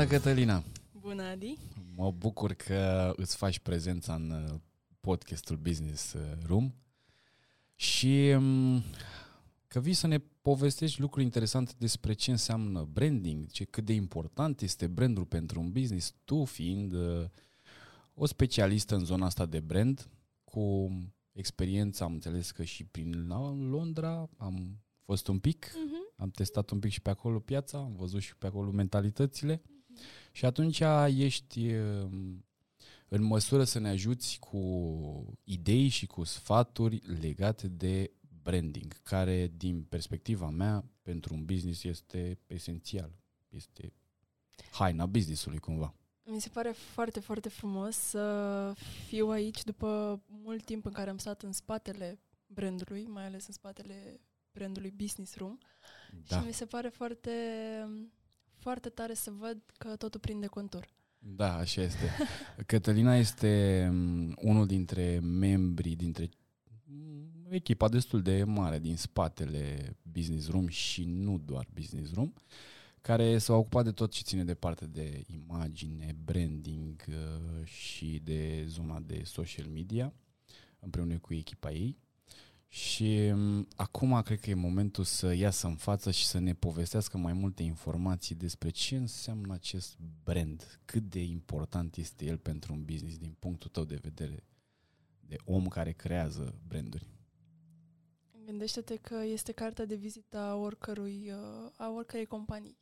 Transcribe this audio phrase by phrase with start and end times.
[0.00, 0.62] Bună, Cătălina!
[1.00, 1.58] Bună, Adi!
[1.96, 4.60] Mă bucur că îți faci prezența în uh,
[5.00, 6.74] podcastul Business uh, Room
[7.74, 8.82] și um,
[9.66, 14.60] că vii să ne povestești lucruri interesante despre ce înseamnă branding, ce, cât de important
[14.60, 17.24] este brandul pentru un business, tu fiind uh,
[18.14, 20.08] o specialistă în zona asta de brand,
[20.44, 20.90] cu
[21.32, 23.26] experiență, am înțeles că și prin
[23.70, 26.16] Londra am fost un pic, uh-huh.
[26.16, 29.78] am testat un pic și pe acolo piața, am văzut și pe acolo mentalitățile uh-huh.
[30.32, 32.44] Și atunci ești um,
[33.08, 38.10] în măsură să ne ajuți cu idei și cu sfaturi legate de
[38.42, 43.12] branding, care din perspectiva mea pentru un business este esențial.
[43.48, 43.92] Este
[44.70, 45.94] haina businessului cumva.
[46.24, 48.72] Mi se pare foarte, foarte frumos să
[49.06, 53.52] fiu aici după mult timp în care am stat în spatele brandului, mai ales în
[53.52, 54.20] spatele
[54.52, 55.58] brandului Business Room.
[56.28, 56.40] Da.
[56.40, 57.30] Și mi se pare foarte,
[58.60, 60.88] foarte tare să văd că totul prinde contur.
[61.18, 62.10] Da, așa este.
[62.66, 66.28] Cătălina este mm, unul dintre membrii, dintre
[66.84, 72.32] mm, echipa destul de mare din spatele Business Room și nu doar Business Room,
[73.00, 78.64] care s-a ocupat de tot ce ține de parte de imagine, branding uh, și de
[78.66, 80.14] zona de social media,
[80.78, 81.98] împreună cu echipa ei.
[82.72, 87.18] Și um, acum cred că e momentul să iasă în față și să ne povestească
[87.18, 92.84] mai multe informații despre ce înseamnă acest brand, cât de important este el pentru un
[92.84, 94.44] business din punctul tău de vedere
[95.20, 97.08] de om care creează branduri.
[98.44, 102.78] Gândește-te că este cartea de vizită a oricărui, uh, a oricărei companii.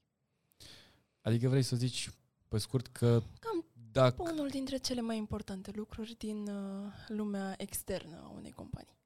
[1.21, 2.10] Adică vrei să zici,
[2.48, 4.22] pe scurt, că Cam dacă...
[4.22, 8.97] unul dintre cele mai importante lucruri din uh, lumea externă a unei companii.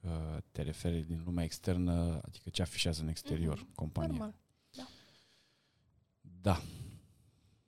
[0.00, 3.74] Uh, te referi din lumea externă, adică ce afișează în exterior mm-hmm.
[3.74, 4.08] compania.
[4.08, 4.34] Normal,
[4.70, 4.86] da.
[6.40, 6.62] Da.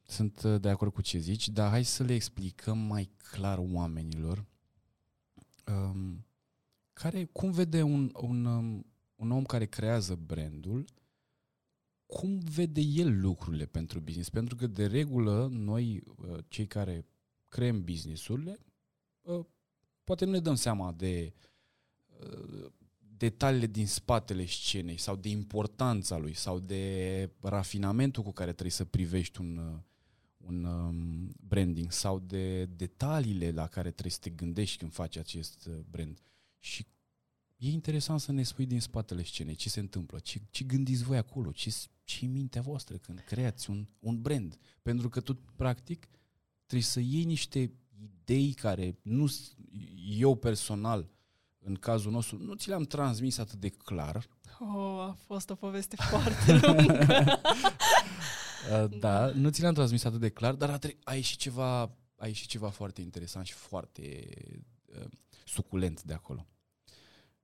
[0.02, 4.44] Sunt uh, de acord cu ce zici, dar hai să le explicăm mai clar oamenilor
[5.66, 6.26] um,
[6.92, 10.84] care, cum vede un, un, um, un om care creează brandul,
[12.06, 14.28] cum vede el lucrurile pentru business?
[14.28, 17.06] Pentru că, de regulă, noi, uh, cei care
[17.48, 18.58] creăm businessurile,
[20.04, 21.51] poate nu ne dăm seama de uh,
[23.16, 28.84] detaliile din spatele scenei sau de importanța lui sau de rafinamentul cu care trebuie să
[28.84, 29.80] privești un,
[30.36, 35.66] un um, branding sau de detaliile la care trebuie să te gândești când faci acest
[35.66, 36.18] uh, brand.
[36.58, 36.86] Și
[37.56, 41.16] e interesant să ne spui din spatele scenei ce se întâmplă, ce, ce gândiți voi
[41.16, 44.58] acolo, ce, ce mintea voastră când creați un, un brand.
[44.82, 46.08] Pentru că tu, practic,
[46.66, 47.72] trebuie să iei niște
[48.02, 49.30] idei care nu
[50.18, 51.10] eu personal
[51.64, 54.28] în cazul nostru, nu ți le-am transmis atât de clar.
[54.58, 56.98] Oh, a fost o poveste foarte lungă.
[58.70, 61.80] Uh, da, nu ți le-am transmis atât de clar, dar a, tre- a ieșit ceva,
[62.16, 64.28] a ieșit ceva foarte interesant și foarte
[64.86, 65.04] uh,
[65.44, 66.46] suculent de acolo.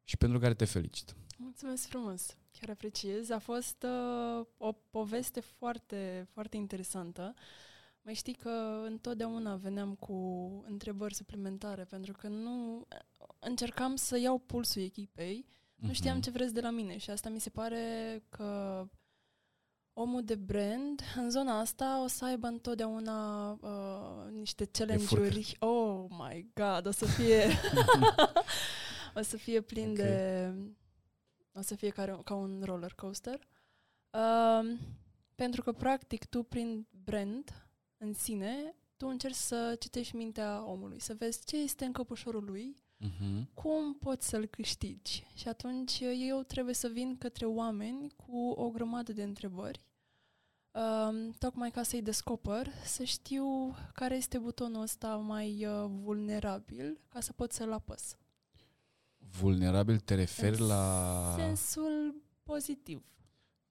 [0.05, 1.15] Și pentru care te felicit.
[1.37, 3.31] Mulțumesc frumos, chiar apreciez.
[3.31, 7.35] A fost uh, o poveste foarte, foarte interesantă.
[8.09, 10.15] Mai știi că întotdeauna veneam cu
[10.67, 12.87] întrebări suplimentare, pentru că nu
[13.39, 16.23] încercam să iau pulsul echipei, nu știam mhm.
[16.23, 18.85] ce vreți de la mine și asta mi se pare că
[19.93, 25.57] omul de brand în zona asta o să aibă întotdeauna uh, niște challenge-uri.
[25.59, 27.45] Oh my god, o să fie
[29.19, 30.07] o să fie plin okay.
[30.07, 30.53] de
[31.53, 33.49] o să fie ca, ca un roller coaster.
[34.11, 34.79] Uh,
[35.35, 37.68] pentru că practic tu prin brand
[37.99, 42.77] în sine, tu încerci să citești mintea omului, să vezi ce este în căpușorul lui,
[43.01, 43.55] uh-huh.
[43.55, 45.27] cum poți să-l câștigi.
[45.35, 49.81] Și atunci eu trebuie să vin către oameni cu o grămadă de întrebări,
[50.71, 57.21] uh, tocmai ca să-i descoper, să știu care este butonul ăsta mai uh, vulnerabil, ca
[57.21, 58.17] să pot să-l apăs.
[59.19, 61.35] Vulnerabil te referi în la...
[61.37, 63.03] sensul pozitiv.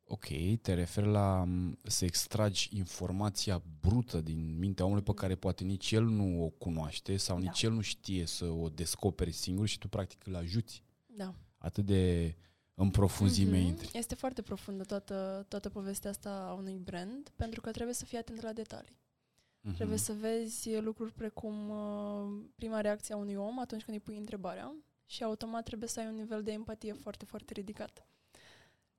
[0.10, 0.26] Ok,
[0.62, 1.48] te referi la
[1.84, 7.18] să extragi informația brută din mintea omului pe care poate nici el nu o cunoaște
[7.18, 7.68] sau nici da.
[7.68, 10.84] el nu știe să o descopere singur și tu practic îl ajuți.
[11.06, 11.34] Da.
[11.58, 12.36] Atât de
[12.74, 13.68] în profunzime mm-hmm.
[13.68, 13.98] intri.
[13.98, 18.18] Este foarte profundă toată, toată povestea asta a unui brand pentru că trebuie să fii
[18.18, 18.98] atent la detalii.
[18.98, 19.76] Mm-hmm.
[19.76, 24.18] Trebuie să vezi lucruri precum uh, prima reacție a unui om atunci când îi pui
[24.18, 24.76] întrebarea
[25.06, 28.08] și automat trebuie să ai un nivel de empatie foarte, foarte ridicat.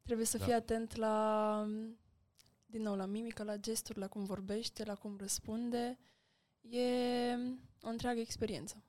[0.08, 0.44] Trebuie să da.
[0.44, 1.66] fii atent la,
[2.66, 5.98] din nou, la mimică, la gesturi, la cum vorbește, la cum răspunde.
[6.70, 6.80] e
[7.82, 8.82] o întreagă experiență.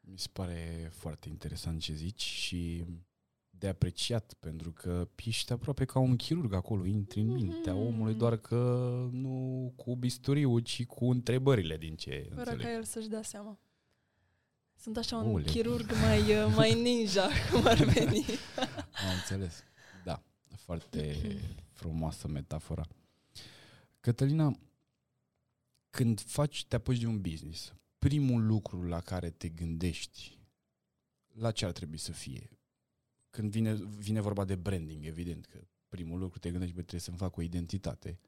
[0.00, 2.84] Mi se pare foarte interesant ce zici și
[3.50, 7.86] de apreciat, pentru că ești aproape ca un chirurg acolo, intri în mintea Mhm.
[7.86, 8.56] omului, doar că
[9.12, 12.60] nu cu bisturiul, ci cu întrebările din ce Fără înțeleg.
[12.66, 13.58] ca el să-și dea seama.
[14.76, 15.44] Sunt așa un Ule.
[15.44, 18.24] chirurg mai, uh, mai ninja, cum ar veni.
[18.92, 19.64] Am înțeles.
[20.66, 21.40] Da, foarte
[21.72, 22.86] frumoasă metafora.
[24.00, 24.58] Cătălina,
[25.90, 30.38] când faci, te apuci de un business, primul lucru la care te gândești,
[31.32, 32.50] la ce ar trebui să fie?
[33.30, 37.16] Când vine, vine vorba de branding, evident că primul lucru te gândești, bă, trebuie să-mi
[37.16, 38.20] fac o identitate.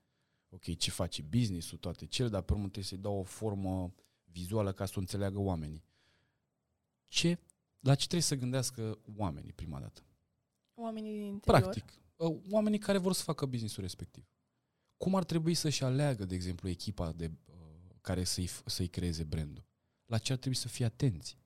[0.49, 3.95] Ok, ce faci business-ul, toate cele, dar pe urmă trebuie să-i dau o formă
[4.25, 5.85] vizuală ca să o înțeleagă oamenii.
[7.09, 7.39] Ce,
[7.81, 10.03] la ce trebuie să gândească oamenii prima dată?
[10.75, 11.61] Oamenii din interior.
[11.61, 12.02] Practic, uh,
[12.51, 14.25] oamenii care vor să facă businessul respectiv.
[14.97, 17.55] Cum ar trebui să-și aleagă, de exemplu, echipa de, uh,
[18.01, 19.65] care să-i, f- să-i creeze brandul?
[20.07, 21.39] La ce ar trebui să fie atenți?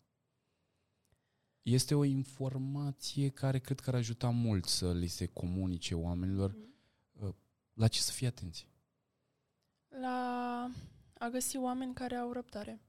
[1.62, 6.56] Este o informație care cred că ar ajuta mult să li se comunice oamenilor.
[7.12, 7.36] Mhm.
[7.72, 8.68] La ce să fie atenți?
[9.88, 10.70] La
[11.18, 12.80] a găsi oameni care au răbdare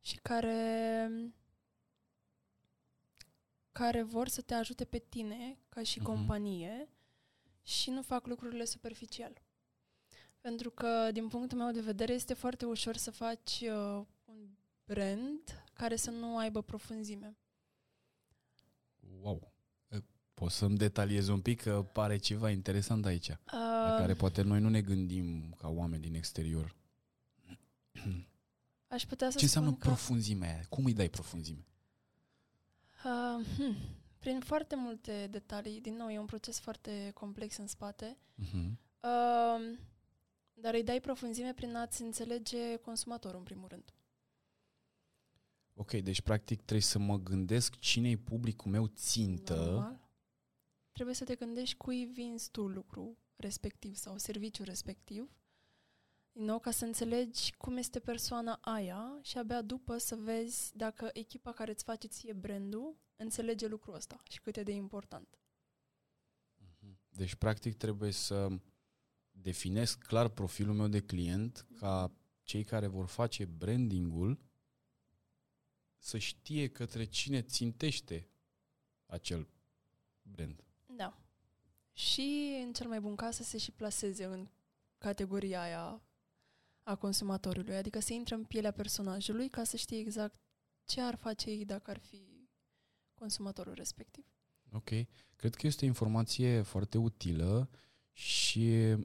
[0.00, 1.10] și care
[3.72, 6.06] care vor să te ajute pe tine ca și Mhm.
[6.08, 6.88] companie
[7.64, 9.42] și nu fac lucrurile superficial.
[10.40, 14.48] Pentru că, din punctul meu de vedere, este foarte ușor să faci uh, un
[14.84, 17.36] brand care să nu aibă profunzime.
[19.20, 19.52] Wow!
[19.88, 19.98] Uh,
[20.34, 24.60] Poți să-mi detaliez un pic că pare ceva interesant aici, la Uh, care poate noi
[24.60, 26.74] nu ne gândim ca oameni din exterior.
[28.88, 29.88] aș putea să Ce înseamnă spun că...
[29.88, 30.64] profunzimea aia?
[30.68, 31.66] Cum îi dai profunzime?
[33.04, 33.76] Uh, hmm,
[34.24, 38.70] prin foarte multe detalii, din nou, e un proces foarte complex în spate, Uh-huh.
[39.00, 39.78] uh,
[40.52, 43.94] dar îi dai profunzime prin a-ți înțelege consumatorul, în primul rând.
[45.74, 49.54] Ok, deci practic trebuie să mă gândesc cine e publicul meu țintă.
[49.54, 50.08] Normal.
[50.92, 55.30] Trebuie să te gândești cui vinzi tu lucru respectiv sau serviciul respectiv,
[56.32, 61.10] din nou, ca să înțelegi cum este persoana aia și abia după să vezi dacă
[61.12, 65.38] echipa care îți face ție brandul înțelege lucrul ăsta și cât e de important.
[67.08, 68.48] Deci practic trebuie să
[69.30, 72.12] definesc clar profilul meu de client ca
[72.42, 74.38] cei care vor face brandingul
[75.98, 78.28] să știe către cine țintește
[79.06, 79.48] acel
[80.22, 80.64] brand.
[80.86, 81.18] Da.
[81.92, 84.48] Și, în cel mai bun caz, să se și plaseze în
[84.98, 86.02] categoria aia
[86.82, 90.38] a consumatorului, adică să intre în pielea personajului ca să știe exact
[90.84, 92.33] ce ar face ei dacă ar fi
[93.14, 94.24] consumatorul respectiv.
[94.72, 94.90] Ok.
[95.36, 97.70] Cred că este o informație foarte utilă
[98.12, 98.96] și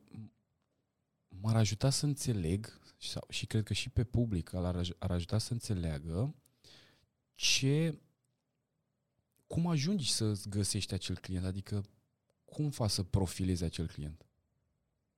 [1.27, 5.37] m-ar ajuta să înțeleg sau, și cred că și pe public ar, aj- ar ajuta
[5.37, 6.35] să înțeleagă
[7.35, 7.99] ce
[9.47, 11.85] cum ajungi să-ți găsești acel client, adică
[12.45, 14.25] cum faci să profilezi acel client?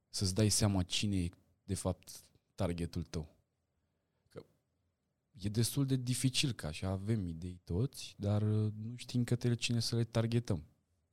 [0.10, 1.30] Să-ți dai seama cine e
[1.64, 2.24] de fapt
[2.56, 3.36] targetul tău.
[5.32, 9.56] Că e destul de dificil, că așa avem idei toți, dar uh, nu știm către
[9.56, 10.64] cine să le targetăm.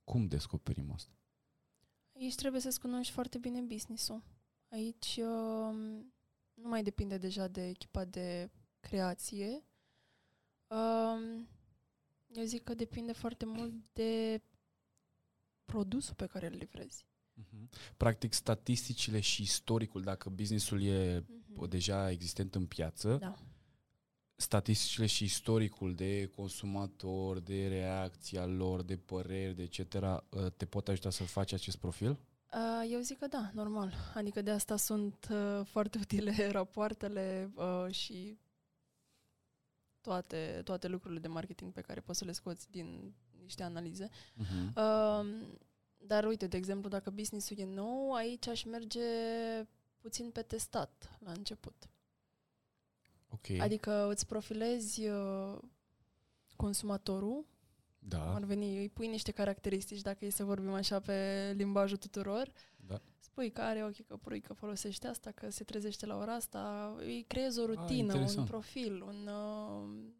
[0.03, 1.11] Cum descoperim asta?
[2.15, 4.23] Aici trebuie să-ți cunoști foarte bine business-ul.
[4.69, 5.77] Aici um,
[6.53, 8.49] nu mai depinde deja de echipa de
[8.79, 9.63] creație.
[10.67, 11.47] Um,
[12.27, 14.41] eu zic că depinde foarte mult de
[15.65, 17.05] produsul pe care îl livrezi.
[17.97, 21.67] Practic, statisticile și istoricul, dacă businessul e Mhm.
[21.69, 23.35] deja existent în piață, Da.
[24.41, 30.87] Statisticile și istoricul de consumator, de reacția lor, de păreri, de etc., uh, te pot
[30.87, 32.09] ajuta să faci acest profil?
[32.53, 33.93] Uh, Eu zic că da, normal.
[34.13, 38.37] Adică de asta sunt uh, foarte utile rapoartele uh, și
[40.01, 44.09] toate, toate lucrurile de marketing pe care poți să le scoți din niște analize.
[44.09, 44.73] Uh-huh.
[44.75, 45.47] Uh,
[45.97, 48.99] dar uite, de exemplu, dacă business-ul e nou, aici aș merge
[49.97, 51.89] puțin pe testat la început.
[53.29, 53.59] Ok.
[53.59, 55.57] Adică îți profilezi uh,
[56.55, 57.45] consumatorul,
[57.99, 62.51] da, ar veni, îi pui niște caracteristici, dacă e să vorbim așa pe limbajul tuturor,
[62.75, 63.01] da.
[63.19, 67.23] spui că are ochi căprui, că folosește asta, că se trezește la ora asta, îi
[67.27, 68.47] creezi o rutină, un Ah, interesant.
[68.47, 69.27] profil, un...
[69.27, 70.11] Uh,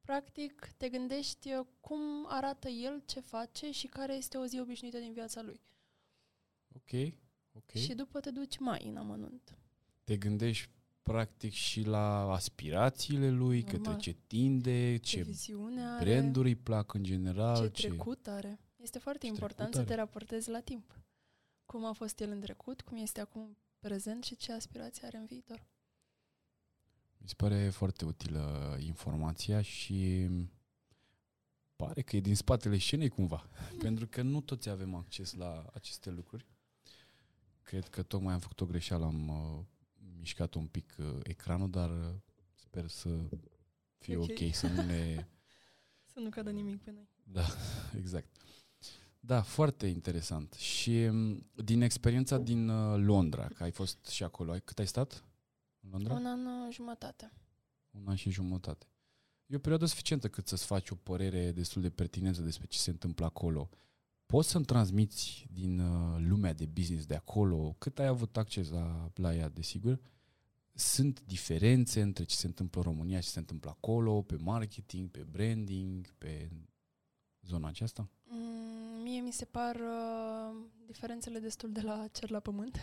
[0.00, 4.98] practic, te gândești uh, cum arată el, ce face și care este o zi obișnuită
[4.98, 5.60] din viața lui.
[6.74, 7.12] Ok,
[7.52, 7.70] ok.
[7.70, 9.58] Și după te duci mai în amănunt.
[10.04, 10.70] Te gândești
[11.04, 13.80] practic și la aspirațiile lui, Normal.
[13.82, 17.70] către ce tinde, Ce ce viziune are, branduri îi plac în general.
[17.70, 18.60] ce trecut are.
[18.76, 20.00] Este foarte ce important trecut să te are.
[20.00, 20.98] raportezi la timp.
[21.66, 25.26] Cum a fost el în trecut, cum este acum prezent și ce aspirații are în
[25.26, 25.66] viitor.
[27.18, 30.28] Mi se pare foarte utilă informația și
[31.76, 36.10] pare că e din spatele scenei cumva, pentru că nu toți avem acces la aceste
[36.10, 36.46] lucruri.
[37.62, 39.64] Cred că tocmai am făcut o greșeală, am uh,
[40.24, 42.14] mișcat un pic uh, ecranul, dar uh,
[42.54, 43.08] sper să
[43.98, 44.54] fie ok, Ok.
[44.54, 45.26] să nu ne...
[46.12, 47.08] Să nu cadă nimic pe noi.
[47.22, 47.44] Da,
[48.00, 48.36] exact.
[49.20, 50.52] Da, foarte interesant.
[50.52, 54.86] Și m, din experiența din uh, Londra, că ai fost și acolo, ai, cât ai
[54.86, 55.24] stat
[55.80, 56.14] în Londra?
[56.14, 57.32] Un an uh, jumătate.
[57.90, 58.86] Un an și jumătate.
[59.46, 62.90] E o perioadă suficientă cât să-ți faci o părere destul de pertinentă despre ce se
[62.90, 63.68] întâmplă acolo.
[64.26, 69.10] Poți să-mi transmiți din uh, lumea de business de acolo, cât ai avut acces la,
[69.14, 70.00] la ea, desigur,
[70.74, 75.10] sunt diferențe între ce se întâmplă în România și ce se întâmplă acolo, pe marketing,
[75.10, 76.48] pe branding, pe
[77.42, 78.08] zona aceasta?
[78.24, 82.78] Mm, Mie mi se par uh, diferențele destul de la cer la pământ.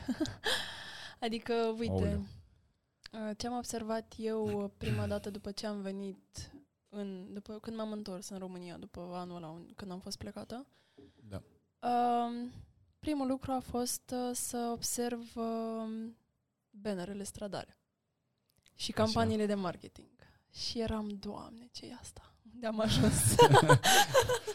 [1.19, 2.19] adică, uite, Aoleu.
[2.19, 6.51] uh, ce am observat eu uh, prima dată după ce am venit,
[6.89, 10.65] în, după când m-am întors în România, după anul ăla un- când am fost plecată,
[11.29, 11.41] Da.
[11.81, 12.49] uh,
[12.99, 16.09] primul lucru a fost uh, să observ uh,
[16.69, 17.75] bannerele stradare
[18.81, 19.03] și Așa.
[19.03, 20.07] campaniile de marketing.
[20.53, 22.33] Și eram, Doamne, ce e asta?
[22.53, 23.13] Unde am ajuns?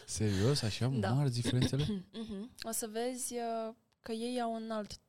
[0.07, 0.63] Serios?
[0.63, 1.13] Așa Da.
[1.13, 1.85] mari diferențele?
[2.13, 2.51] Mhm.
[2.63, 5.01] O să vezi uh, că ei au un alt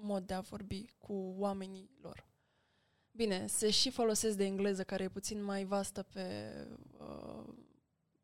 [0.00, 2.26] mod de a vorbi cu oamenii lor.
[3.10, 6.54] Bine, se și folosesc de engleză, care e puțin mai vastă pe...
[6.98, 7.54] Uh,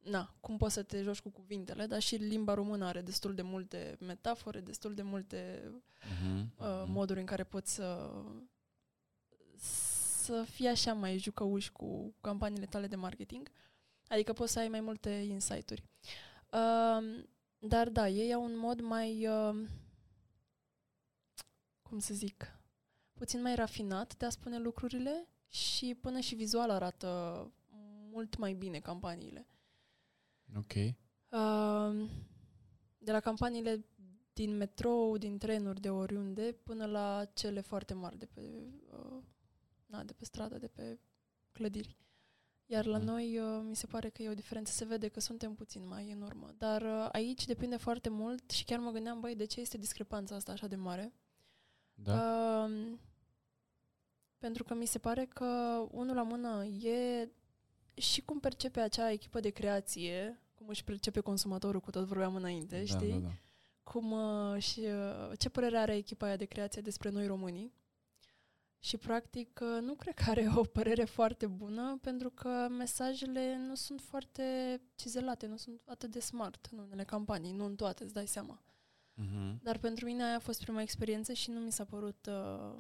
[0.03, 3.43] na, cum poți să te joci cu cuvintele, dar și limba română are destul de
[3.43, 5.71] multe metafore, destul de multe
[6.21, 6.91] Mhm, uh, mhm.
[6.93, 8.11] moduri în care poți să
[10.25, 13.51] să fii așa mai jucăuși cu campaniile tale de marketing.
[14.09, 15.83] Adică poți să ai mai multe insight-uri.
[16.53, 17.25] Uh,
[17.59, 19.69] dar da, ei au un mod mai uh,
[21.83, 22.59] cum să zic
[23.13, 27.09] puțin mai rafinat de a spune lucrurile și până și vizual arată
[28.11, 29.47] mult mai bine campaniile.
[30.57, 30.73] Ok.
[30.75, 32.11] Uh,
[32.99, 33.85] de la campaniile
[34.33, 38.41] din metrou, din trenuri, de oriunde, până la cele foarte mari de pe,
[38.93, 39.23] uh,
[39.95, 40.99] na, de pe stradă, de pe
[41.53, 41.97] clădiri.
[42.67, 43.07] Iar la Mhm.
[43.07, 44.73] noi uh, mi se pare că e o diferență.
[44.73, 46.55] Se vede că suntem puțin mai în urmă.
[46.59, 50.35] Dar uh, aici depinde foarte mult și chiar mă gândeam, băi, de ce este discrepanța
[50.35, 51.13] asta așa de mare?
[51.95, 52.15] Da?
[52.69, 52.93] Uh,
[54.39, 55.45] pentru că mi se pare că
[55.91, 57.29] unul la mână e
[57.95, 62.79] și cum percepe acea echipă de creație, cum își percepe consumatorul, cu tot vorbeam înainte,
[62.79, 63.11] da, știi?
[63.13, 63.33] da, da.
[63.83, 67.73] Cum uh, și uh, ce părere are echipa aia de creație despre noi românii.
[68.85, 73.75] Și practic uh, nu cred că are o părere foarte bună pentru că mesajele nu
[73.75, 78.13] sunt foarte cizelate, nu sunt atât de smart în unele campanii, nu în toate, îți
[78.13, 78.63] dai seama.
[79.15, 79.61] Mhm.
[79.63, 82.75] Dar pentru mine aia a fost prima experiență și nu mi s-a părut uh,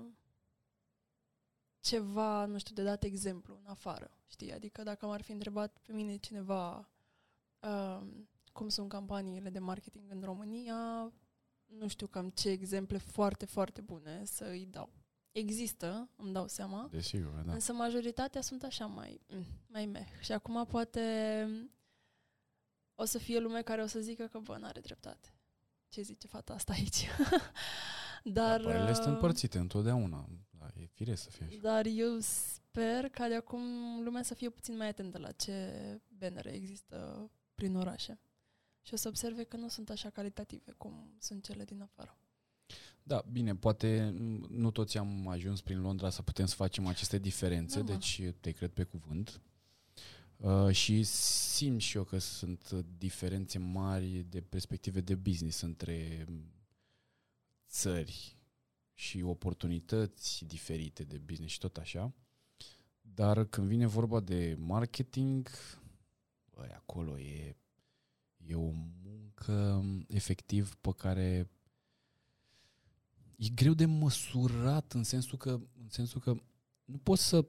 [1.80, 4.52] ceva, nu știu, de dat exemplu în afară, știi?
[4.52, 6.90] Adică dacă m-ar fi întrebat pe mine cineva
[7.60, 8.00] uh,
[8.52, 11.12] cum sunt campaniile de marketing în România,
[11.66, 15.03] nu știu cam ce exemple foarte, foarte bune să îi dau.
[15.34, 17.52] Există, îmi dau seama, Desigur, da.
[17.52, 20.06] Însă majoritatea sunt așa mai, mm, mai meh.
[20.20, 21.46] Și acum poate
[22.94, 25.34] o să fie lume care o să zică că, bă, n-are dreptate.
[25.88, 27.06] Ce zice fata asta aici?
[28.24, 30.28] Dar, Dar părerile sunt uh, împărțite întotdeauna.
[30.50, 31.58] Da, e firesc să fie așa.
[31.60, 33.62] dar eu sper ca de acum
[34.02, 38.20] lumea să fie puțin mai atentă la ce bannere există prin orașe.
[38.82, 42.18] Și o să observe că nu sunt așa calitative cum sunt cele din afară.
[43.06, 47.18] Da, bine, poate m, nu toți am ajuns prin Londra să putem să facem aceste
[47.18, 47.90] diferențe, Da, mă.
[47.90, 49.40] deci te cred pe cuvânt.
[50.36, 56.24] Uh, și simt și eu că sunt uh, diferențe mari de perspective de business între
[56.28, 56.52] m,
[57.68, 58.38] țări
[58.94, 62.12] și oportunități diferite de business și tot așa.
[63.00, 65.48] Dar când vine vorba de marketing,
[66.50, 67.56] băi, acolo e,
[68.36, 68.70] e o
[69.04, 71.50] muncă m, efectiv pe care
[73.44, 76.34] e greu de măsurat în sensul că, în sensul că
[76.84, 77.46] nu poți să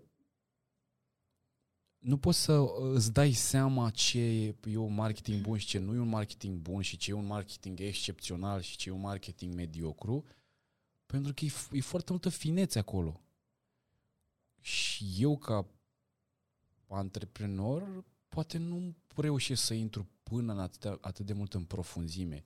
[2.00, 5.96] nu poți să uh, îți dai seama ce e un marketing bun și ce nu
[5.96, 9.54] e un marketing bun și ce e un marketing excepțional și ce e un marketing
[9.54, 10.26] mediocru,
[11.06, 13.22] pentru că e, f- e foarte multă finețe acolo.
[14.62, 15.68] Și eu ca
[16.88, 22.46] antreprenor poate nu reușesc să intru până în atât, atât de mult în profunzime.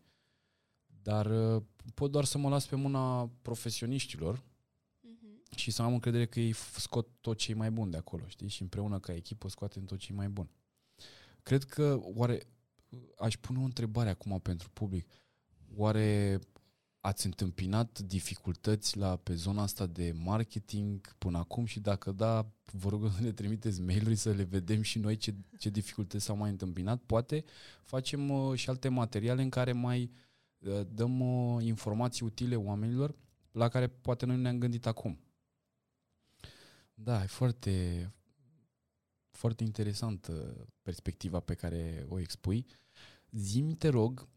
[1.02, 1.64] Dar uh,
[1.94, 4.44] pot doar să mă las pe mâna profesioniștilor
[5.56, 8.28] și să am încredere că ei f- scot tot ce e mai bun de acolo,
[8.28, 8.48] știi?
[8.48, 10.50] Și împreună ca echipă scoatem tot ce e mai bun.
[11.44, 12.40] Cred că, oare,
[13.18, 15.08] aș pune o întrebare acum pentru public,
[15.76, 16.40] oare
[17.00, 22.90] ați întâmpinat dificultăți la, pe zona asta de marketing până acum și dacă da, vă
[22.90, 26.50] rog să ne trimiteți mail-uri să le vedem și noi ce, ce dificultăți s-au mai
[26.50, 27.02] întâmpinat.
[27.02, 27.44] Poate
[27.84, 30.29] facem uh, și alte materiale în care mai uh,
[30.88, 33.16] dăm uh, informații utile oamenilor
[33.52, 35.20] la care poate noi nu ne-am gândit acum.
[36.94, 38.12] Da, e foarte,
[39.32, 42.66] foarte interesantă perspectiva pe care o expui.
[43.32, 44.28] Zimi, te rog,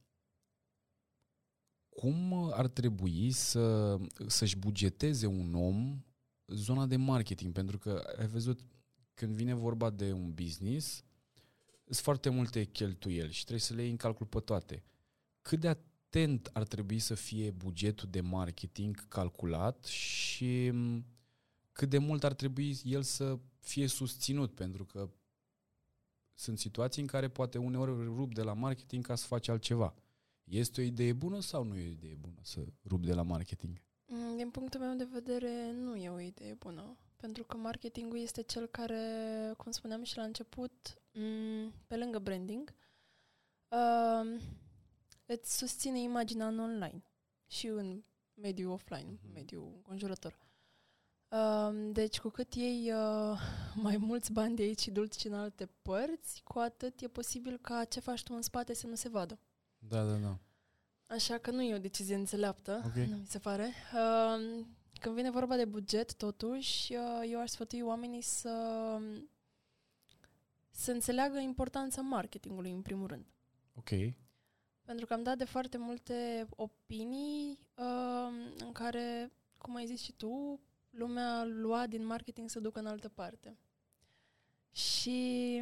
[1.89, 6.05] cum ar trebui să, să-și bugeteze un om
[6.47, 7.53] zona de marketing?
[7.53, 8.61] Pentru că ai văzut,
[9.15, 11.05] când vine vorba de un business,
[11.85, 14.85] sunt foarte multe cheltuieli și trebuie să le iei în calcul pe toate.
[15.41, 15.69] Cât de
[16.13, 20.73] atent ar trebui să fie bugetul de marketing calculat și
[21.73, 25.11] cât de mult ar trebui el să fie susținut, pentru că
[26.35, 29.95] sunt situații în care poate uneori rup de la marketing ca să faci altceva.
[30.45, 33.83] Este o idee bună sau nu e o idee bună să rup de la marketing?
[34.07, 36.97] Mm, din punctul meu de vedere, nu e o idee bună.
[37.17, 39.05] Pentru că marketingul este cel care,
[39.57, 40.73] cum spuneam și la început,
[41.13, 42.75] mm, pe lângă branding,
[43.69, 44.41] uh,
[45.27, 47.05] îți susține imaginea în online
[47.47, 48.03] și în
[48.35, 49.33] mediul offline, mm-hmm.
[49.33, 50.39] mediul înconjurător.
[51.29, 53.41] Uh, deci, cu cât iei uh,
[53.87, 57.85] mai mulți bani de aici și dulci în alte părți, cu atât e posibil ca
[57.85, 59.39] ce faci tu în spate să nu se vadă.
[59.79, 60.39] Da, da, da.
[61.07, 63.07] Așa că nu e o decizie înțeleaptă, okay.
[63.07, 63.73] nu mi se pare.
[63.95, 64.65] Uh,
[65.01, 68.99] când vine vorba de buget, totuși, uh, eu aș sfătui oamenii să,
[70.71, 73.27] să înțeleagă importanța marketingului, în primul rând.
[73.75, 73.91] Ok.
[74.85, 80.13] Pentru că am dat de foarte multe opinii uh, în care, cum ai zis și
[80.13, 80.61] tu,
[80.91, 83.57] lumea lua din marketing să ducă în altă parte.
[84.73, 85.61] Și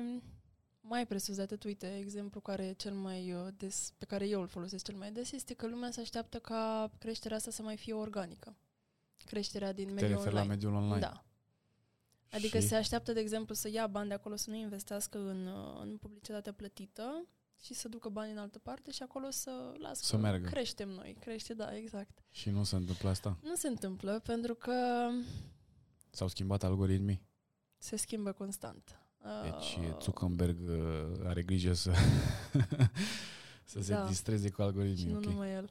[0.80, 4.40] mai presus de atât, uite, exemplu care e cel mai uh, des, pe care eu
[4.40, 7.76] îl folosesc cel mai des, este că lumea se așteaptă ca creșterea asta să mai
[7.76, 8.56] fie organică.
[9.24, 10.38] Creșterea din mediul online.
[10.38, 11.00] la mediul online.
[11.00, 11.24] Da.
[12.30, 12.66] Adică și?
[12.66, 15.96] se așteaptă, de exemplu, să ia bani de acolo, să nu investească în, uh, în
[15.96, 17.26] publicitatea plătită
[17.60, 20.48] și să ducă bani în altă parte și acolo să lasă să meargă.
[20.48, 21.16] creștem noi.
[21.20, 22.24] Crește, da, exact.
[22.30, 23.38] Și nu se întâmplă asta?
[23.42, 25.08] Nu se întâmplă, pentru că...
[26.10, 27.22] S-au schimbat algoritmii?
[27.78, 29.00] Se schimbă constant.
[29.42, 31.92] Deci uh, Zuckerberg uh, are grijă să,
[33.64, 33.82] să da.
[33.82, 35.04] se distreze cu algoritmii.
[35.04, 35.32] Și nu okay.
[35.32, 35.70] numai el.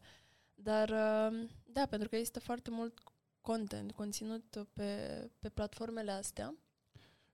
[0.56, 3.00] Dar, uh, da, pentru că este foarte mult
[3.42, 6.56] content, conținut pe, pe platformele astea.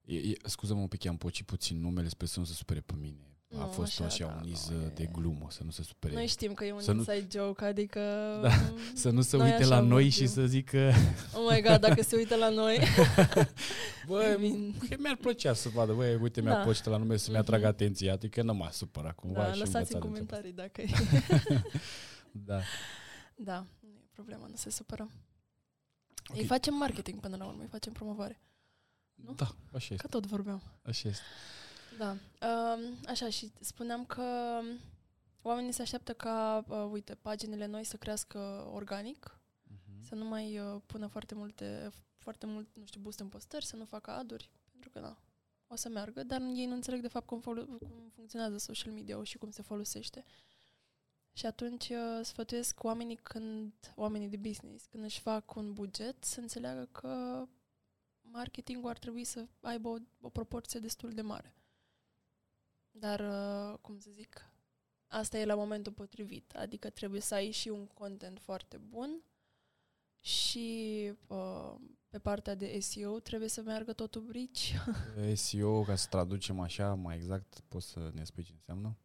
[0.06, 2.94] E, e, scuză-mă un pic, am pocit puțin numele, sper să nu se supere pe
[2.96, 3.35] mine.
[3.58, 6.14] A nu, fost așa, așa da, un iz nu, de glumă, să nu se supere.
[6.14, 7.42] Noi știm că e un să inside nu...
[7.42, 8.00] joke, adică...
[8.42, 8.50] Da,
[8.94, 10.92] să nu se uite la noi și să zică...
[11.34, 12.80] Oh my god, dacă se uită la noi...
[14.08, 14.38] Bă,
[14.98, 16.62] mi-ar plăcea să vadă, băi, uite, mi-a da.
[16.62, 17.70] plăcut la nume să-mi atrag mhm.
[17.70, 20.88] atenția, adică nu mă supăra cumva da, și lăsați în comentarii dacă e.
[22.50, 22.60] da.
[23.36, 25.10] Da, nu e problemă, nu se supără.
[26.30, 26.42] Okay.
[26.42, 28.42] Îi facem marketing până la urmă, îi facem promovare.
[29.16, 29.34] Nu?
[29.34, 29.96] Da, așa este.
[29.96, 30.62] Că tot vorbeam.
[30.82, 31.24] Așa este.
[31.98, 32.12] Da.
[32.42, 34.60] Uh, așa, și spuneam că
[35.42, 40.08] oamenii se așteaptă ca, uh, uite, paginile noi să crească organic, uh-huh.
[40.08, 43.76] să nu mai uh, pună foarte multe, foarte mult, nu știu, boost în postări, să
[43.76, 45.18] nu facă aduri, pentru că, da,
[45.68, 49.24] o să meargă, dar ei nu înțeleg de fapt cum, fol- cum funcționează social media
[49.24, 50.26] și cum se folosește.
[51.34, 56.40] Și atunci uh, sfătuiesc oamenii când, oamenii de business, când își fac un buget, să
[56.40, 57.46] înțeleagă că
[58.22, 61.54] marketingul ar trebui să aibă o, o proporție destul de mare.
[63.00, 64.50] Dar, uh, cum să zic,
[65.08, 66.56] asta e la momentul potrivit.
[66.56, 69.22] Adică trebuie să ai și un content foarte bun
[70.20, 71.76] și uh,
[72.08, 74.76] pe partea de SEO trebuie să meargă totul brici.
[75.34, 78.98] SEO, ca să traducem așa mai exact, poți să ne spui ce înseamnă?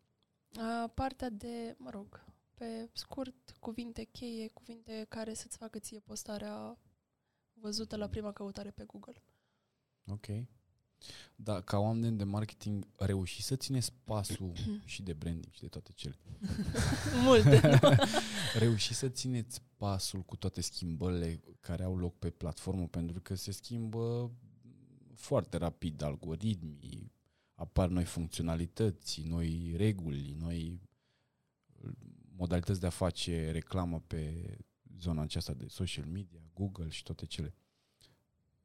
[0.56, 2.24] Uh, partea de, mă rog,
[2.54, 6.78] pe scurt, cuvinte cheie, cuvinte care să-ți facă ție postarea
[7.52, 9.22] văzută la prima căutare pe Google.
[10.06, 10.26] Ok.
[11.34, 14.52] Da, ca oameni de marketing reuși să țineți pasul
[14.84, 16.18] și de branding și de toate cele.
[17.24, 17.78] Multe.
[18.58, 23.50] reuși să țineți pasul cu toate schimbările care au loc pe platformă, pentru că se
[23.50, 24.30] schimbă
[25.14, 27.12] foarte rapid algoritmii,
[27.54, 30.80] apar noi funcționalități, noi reguli, noi
[32.36, 34.56] modalități de a face reclamă pe
[34.98, 37.54] zona aceasta de social media, Google și toate cele.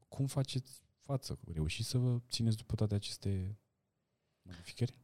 [0.08, 1.40] Cum faceți față?
[1.54, 3.60] Reușiți să vă țineți după toate aceste
[4.42, 5.00] modificări?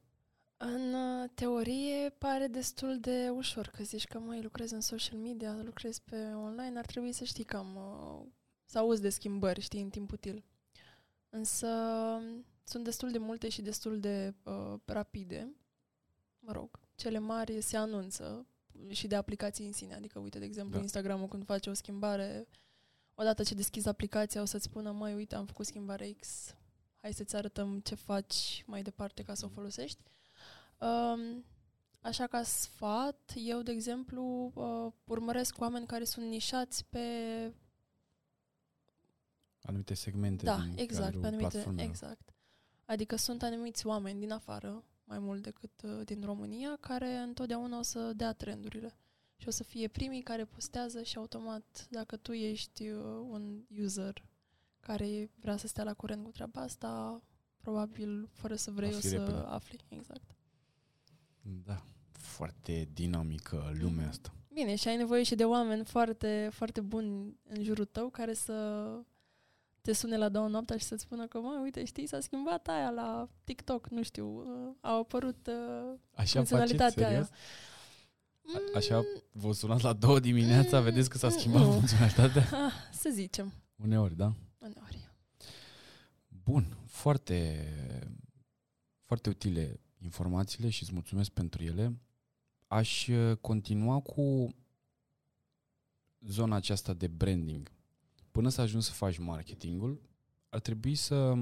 [0.57, 5.61] În uh, teorie pare destul de ușor, că zici că mai lucrezi în social media,
[5.63, 8.27] lucrezi pe online, ar trebui să știi cam, uh,
[8.65, 10.43] să auzi de schimbări, știi, în timp util.
[11.29, 11.67] Însă
[12.63, 15.55] sunt destul de multe și destul de uh, rapide.
[16.39, 18.45] Mă rog, cele mari se anunță
[18.89, 19.93] și de aplicații în sine.
[19.95, 20.81] Adică, uite, de exemplu, Da.
[20.81, 22.47] Instagram-ul când face o schimbare,
[23.21, 26.55] odată ce deschizi aplicația o să-ți spună, mai uite, am făcut schimbare X,
[27.01, 29.99] hai să-ți arătăm ce faci mai departe ca să o folosești.
[30.77, 31.45] Um,
[32.01, 36.99] așa ca sfat, eu, de exemplu, uh, urmăresc oameni care sunt nișați pe
[39.63, 41.89] Anumite segmente da, din exact, cadrul pe anumite, platformelor.
[41.89, 42.33] exact.
[42.85, 47.81] Adică sunt anumiți oameni din afară, mai mult decât uh, din România, care întotdeauna o
[47.81, 48.97] să dea trendurile.
[49.41, 54.23] Și o să fie primii care postează și automat, dacă tu ești uh, un user
[54.79, 57.21] care vrea să stea la curent cu treaba asta,
[57.61, 59.43] probabil fără să vrei Afli o să repede.
[59.45, 59.79] afli.
[59.89, 60.35] Exact.
[61.65, 64.09] Da, foarte dinamică lumea Mhm.
[64.09, 64.33] asta.
[64.53, 68.87] Bine, și ai nevoie și de oameni foarte, foarte buni în jurul tău care să
[69.81, 72.89] te sune la două noaptea și să-ți spună că, mă, uite, știi, s-a schimbat aia
[72.89, 77.27] la TikTok, nu știu, uh, a apărut uh, Așa faceți, funcționalitatea serios?
[78.47, 78.57] Aia.
[78.73, 81.71] A- așa Mm, vă sunați la două dimineața, Mm, vedeți că s-a mm, schimbat nu.
[81.71, 82.41] funcționalitatea?
[82.65, 84.33] ah, să zicem, Uneori, da?
[84.57, 85.09] uneori.
[86.43, 87.67] Bun, foarte,
[89.03, 91.99] foarte utile informațiile și îți mulțumesc pentru ele.
[92.67, 94.55] Aș uh, continua cu
[96.19, 97.71] zona aceasta de branding.
[98.31, 100.01] Până să ajungi să faci marketingul,
[100.49, 101.33] ar trebui să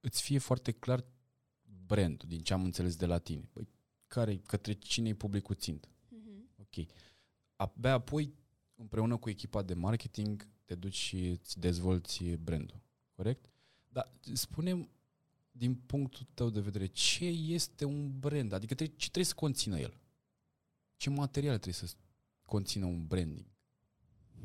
[0.00, 1.04] îți fie foarte clar
[1.86, 3.48] brandul, din ce am înțeles de la tine.
[3.52, 3.68] Băi,
[4.08, 5.88] care, către cine e publicul țint?
[6.08, 6.48] Mhm.
[6.56, 6.86] Ok.
[7.56, 8.34] Abia apoi,
[8.74, 12.80] împreună cu echipa de marketing, te duci și îți dezvolți brandul.
[13.12, 13.50] Corect?
[13.88, 14.88] Dar spunem
[15.50, 18.52] din punctul tău de vedere, ce este un brand?
[18.52, 20.00] Adică trebuie, ce trebuie să conțină el?
[20.96, 21.96] Ce materiale trebuie să
[22.42, 23.46] conțină un branding?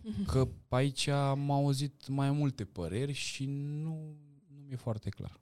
[0.31, 5.41] Că aici am auzit mai multe păreri și nu, nu mi-e foarte clar.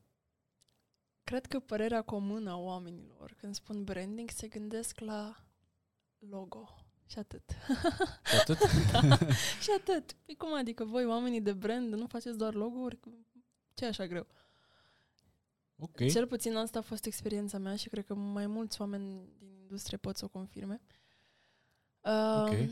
[1.32, 5.44] Cred că părerea comună a oamenilor când spun branding se gândesc la
[6.20, 6.70] logo
[7.08, 7.44] și atât.
[8.24, 8.58] Și atât?
[9.64, 10.14] și atât.
[10.26, 13.00] Păi cum adică voi, oamenii de brand, nu faceți doar logo-uri?
[13.74, 14.28] Ce e așa greu?
[15.78, 16.10] Ok.
[16.10, 19.98] Cel puțin asta a fost experiența mea și cred că mai mulți oameni din industrie
[19.98, 20.82] pot să o confirme.
[22.02, 22.70] Uh, Ok.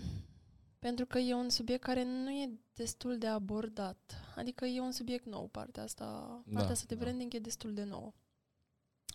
[0.79, 4.15] Pentru că e un subiect care nu e destul de abordat.
[4.35, 6.05] Adică e un subiect nou, partea asta.
[6.45, 7.01] Partea Da, asta de da.
[7.01, 8.13] branding e destul de nouă.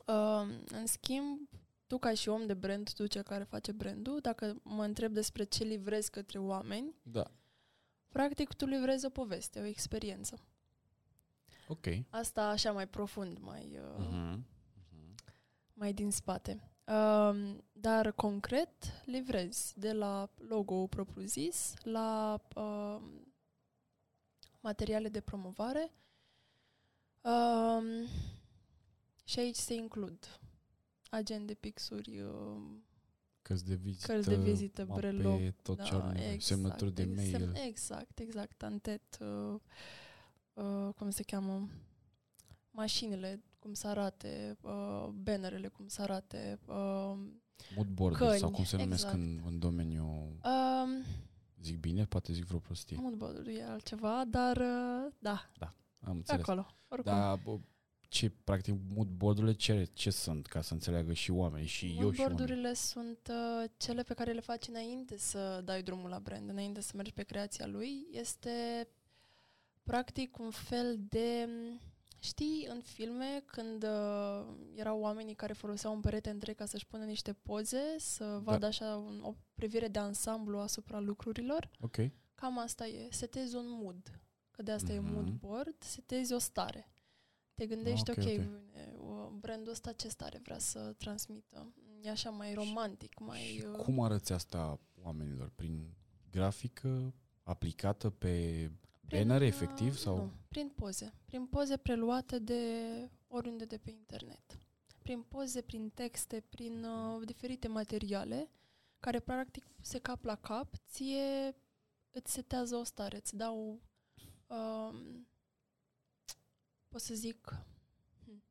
[0.06, 1.48] Uh, în schimb,
[1.86, 5.44] tu ca și om de brand, tu cel care face brandul, dacă mă întreb despre
[5.44, 7.30] ce livrezi către oameni, Da.
[8.08, 10.38] practic tu livrezi o poveste, o experiență.
[11.68, 11.86] Ok.
[12.10, 13.78] Asta așa mai profund, mai...
[13.98, 14.46] Uh, Mhm.
[15.74, 16.68] mai din spate.
[16.86, 23.26] Um, dar concret livrezi de la logo propriu-zis la um,
[24.60, 25.92] materiale de promovare
[27.22, 27.84] um,
[29.24, 30.40] și aici se includ
[31.10, 32.84] agende, pixuri, um,
[33.42, 37.52] Cărți de vizită, cărți de vizită, mape, brelog, tot ce are semnături de ex- mail.
[37.52, 39.60] sem- Exact, exact, antet, uh,
[40.54, 41.68] uh, cum se cheamă,
[42.70, 46.58] mașinile, cum să arate, uh, bannerele, cum să arate.
[46.66, 47.16] Uh,
[47.76, 49.14] Mood board Căni, sau cum se numesc exact.
[49.22, 50.04] în, în domeniu,
[50.44, 51.04] um,
[51.62, 52.96] zic bine, poate zic vreo prostie.
[53.00, 56.40] moodboard e altceva, dar uh, da, Am pe înțeles.
[56.40, 57.12] acolo, oricum.
[57.12, 57.58] Dar bă,
[58.14, 61.98] ce, practic, mood board-urile ce, ce sunt, ca să înțeleagă și oamenii, și eu și
[62.00, 62.18] oamenii?
[62.24, 66.80] Moodboard-urile sunt uh, cele pe care le faci înainte să dai drumul la brand, înainte
[66.80, 68.06] să mergi pe creația lui.
[68.10, 68.88] Este
[69.82, 71.48] practic un fel de...
[72.18, 77.04] Știi, în filme, când uh, erau oamenii care foloseau un perete întreg ca să-și pună
[77.04, 81.96] niște poze, să vadă așa un, o privire de ansamblu asupra lucrurilor, Ok.
[82.34, 83.08] cam asta e.
[83.10, 85.06] Setezi un mood, că de asta Mhm.
[85.06, 86.88] e mood board, setezi o stare.
[87.54, 88.30] Te gândești, Ok, ok, ok.
[88.30, 91.72] bine, uh, brandul ăsta ce stare vrea să transmită?
[92.00, 93.40] E așa mai romantic, mai...
[93.40, 95.52] Și uh, cum arăți asta oamenilor?
[95.54, 95.94] Prin
[96.30, 98.70] grafică aplicată pe
[99.08, 99.96] banner, uh, efectiv?
[99.96, 100.16] Sau?
[100.16, 101.12] Nu, prin poze.
[101.24, 102.62] Prin poze preluate de
[103.28, 104.58] oriunde de pe internet.
[105.02, 108.50] Prin poze, prin texte, prin uh, diferite materiale
[109.00, 111.56] care practic se cap la cap, ție
[112.10, 113.80] îți setează o stare, îți dau,
[114.46, 115.26] um,
[116.94, 117.66] pot să zic,
[118.24, 118.42] hmm.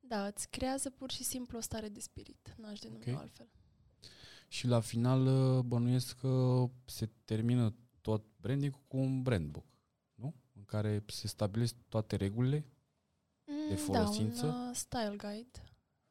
[0.00, 3.18] da, îți creează pur și simplu o stare de spirit, n-aș denumi Ok.
[3.18, 3.48] altfel.
[4.48, 9.64] Și la final uh, bănuiesc că se termină tot branding cu un brand book,
[10.14, 10.34] nu?
[10.52, 12.66] În care se stabilesc toate regulile.
[13.46, 14.46] Mm, de folosință?
[14.46, 15.62] Da, un uh, style guide,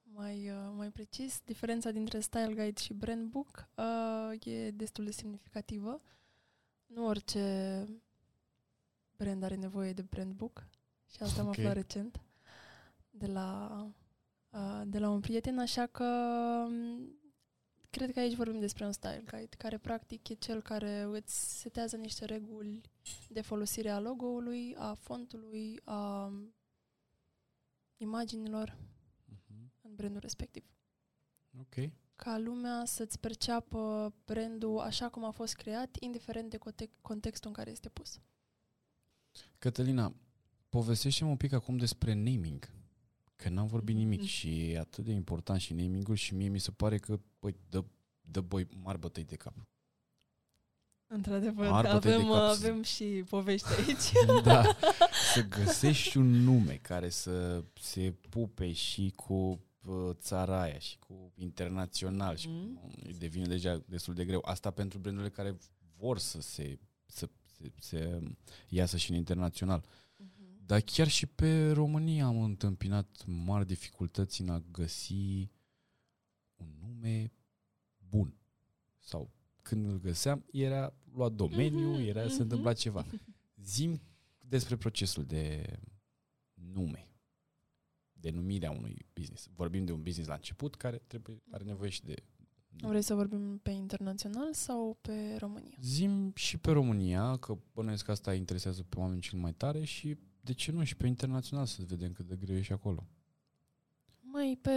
[0.02, 1.42] mai, uh, mai precis.
[1.46, 6.02] Diferența dintre style guide și brand book uh, e destul de semnificativă.
[6.86, 7.86] Nu orice
[9.18, 10.68] brand are nevoie de brand book
[11.16, 11.58] și asta am Ok.
[11.58, 12.22] aflat recent
[13.10, 13.82] de la,
[14.50, 16.04] uh, de la un prieten, așa că
[16.68, 17.20] um,
[17.90, 21.96] cred că aici vorbim despre un style guide, care practic e cel care îți setează
[21.96, 22.82] niște reguli
[23.30, 26.32] de folosire a logo-ului, a fontului, a
[27.98, 28.78] imaginilor
[29.26, 29.72] Mhm.
[29.82, 30.64] în brandul respectiv.
[31.60, 31.90] Ok.
[32.16, 37.56] Ca lumea să-ți perceapă brandul așa cum a fost creat, indiferent de conte- contextul în
[37.56, 38.20] care este pus.
[39.58, 40.14] Cătălina,
[40.80, 42.70] povestește-mi un pic acum despre naming.
[43.36, 44.28] Că n-am vorbit nimic Mhm.
[44.28, 47.84] și e atât de important și naming-ul și mie mi se pare că, băi, dă,
[48.22, 49.54] dă boi mari bătăi de cap.
[51.08, 52.42] Într-adevăr, Mari bătăi de avem, cap.
[52.42, 54.12] avem și povești aici.
[54.44, 54.64] da,
[55.34, 59.34] să găsești un nume care să se pupe și cu
[59.86, 62.74] uh, țara aia și cu internațional și Mhm.
[62.74, 64.42] cu, devine deja destul de greu.
[64.46, 65.58] Asta pentru brandurile care
[65.98, 68.20] vor să se, să, se, se
[68.68, 69.80] iasă și în internațional.
[69.86, 70.04] Mhm.
[70.66, 75.52] Dar chiar și pe România am întâmpinat mari dificultăți în a găsi
[76.56, 77.32] un nume
[78.10, 78.38] bun.
[79.00, 82.42] Sau când îl găseam, era luat domeniu, Mhm, era se mhm.
[82.42, 83.06] întâmpla ceva.
[83.62, 84.02] Zim
[84.40, 85.66] despre procesul de
[86.54, 87.10] nume,
[88.14, 89.50] denumirea unui business.
[89.56, 92.16] Vorbim de un business la început care trebuie, are nevoie și de
[92.82, 95.78] Vrei să vorbim pe internațional sau pe România?
[95.82, 100.18] Zim și pe România, că bănuiesc că asta interesează pe oameni cel mai tare și
[100.46, 103.08] de ce nu și pe internațional să vedem cât de greu e și acolo.
[104.20, 104.72] Mai pe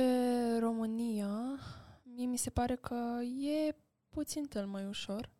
[0.60, 1.58] România,
[2.02, 3.76] mie mi se pare că e
[4.08, 5.30] puțin cel mai ușor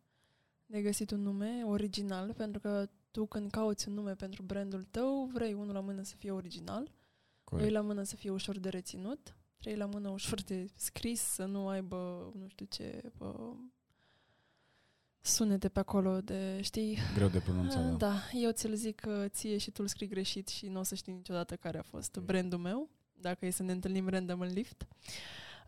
[0.65, 5.25] de găsit un nume original, pentru că tu când cauți un nume pentru brandul tău,
[5.25, 6.91] vrei unul la mână să fie original,
[7.51, 11.45] doi la mână să fie ușor de reținut, trei la mână ușor de scris, să
[11.45, 13.53] nu aibă nu știu ce bă,
[15.21, 17.95] sunete pe acolo de, știi, Greu de pronunțat, da.
[17.95, 20.95] da, eu ți-l zic uh, ție și tu îl scrii greșit și nu o să
[20.95, 24.87] știi niciodată care a fost brandul meu, dacă e să ne întâlnim random în lift.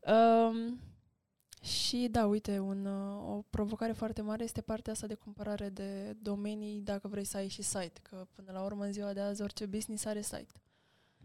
[0.08, 0.80] Um,
[1.62, 6.16] și da, uite, un, uh, o provocare foarte mare este partea asta de cumpărare de
[6.22, 9.42] domenii dacă vrei să ai și site, că până la urmă în ziua de azi
[9.42, 10.54] orice business are site.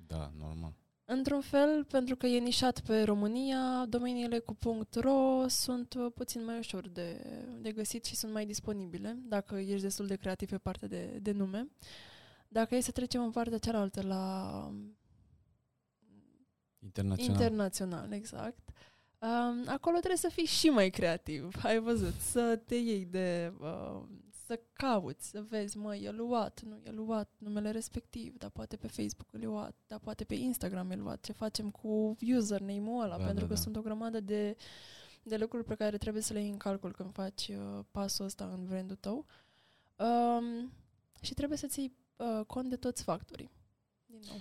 [0.07, 0.75] Da, normal.
[1.09, 4.57] Într-un fel, pentru că e nișat pe România, domeniile cu
[4.93, 7.27] .ro sunt uh, puțin mai ușor de,
[7.61, 11.33] de găsit și sunt mai disponibile, dacă ești destul de creativ pe partea de, de
[11.33, 11.69] nume.
[12.49, 14.73] Dacă e să trecem în partea cealaltă, la
[16.79, 17.35] Internațional.
[17.35, 18.69] internațional, exact,
[19.19, 23.53] um, acolo trebuie să fii și mai creativ, ai văzut, să te iei de...
[23.61, 24.03] Uh,
[24.47, 28.87] să cauți, să vezi, mă, e luat, nu e luat numele respectiv, dar poate pe
[28.87, 33.25] Facebook e luat, dar poate pe Instagram e luat, ce facem cu username-ul ăla, Da,
[33.25, 33.61] pentru da, că da.
[33.61, 34.57] sunt o grămadă de,
[35.23, 38.45] de lucruri pe care trebuie să le iei în calcul când faci uh, pasul ăsta
[38.45, 39.27] în brandul tău.
[39.97, 40.73] Um,
[41.21, 43.51] și trebuie să ții uh, cont de toți factorii.
[44.07, 44.41] Din nou.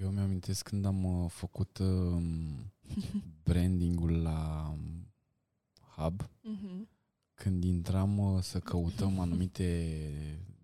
[0.00, 2.22] Eu mi-amintesc când am uh, făcut uh,
[3.44, 5.08] branding-ul la um,
[5.96, 6.88] Hub, Mhm.
[7.42, 9.98] Când intram uh, să căutăm anumite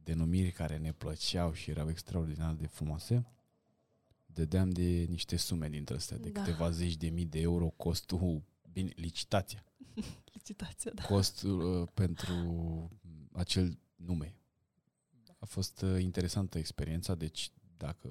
[0.02, 3.26] denumiri care ne plăceau și erau extraordinar de frumoase,
[4.26, 6.40] dădeam de niște sume dintre astea, de Da.
[6.40, 9.64] câteva zeci de mii de euro costul, bine, licitația,
[10.34, 11.02] Licitația, da.
[11.02, 12.34] costul uh, pentru
[13.32, 14.34] acel nume.
[15.38, 18.08] A fost uh, interesantă experiența, deci dacă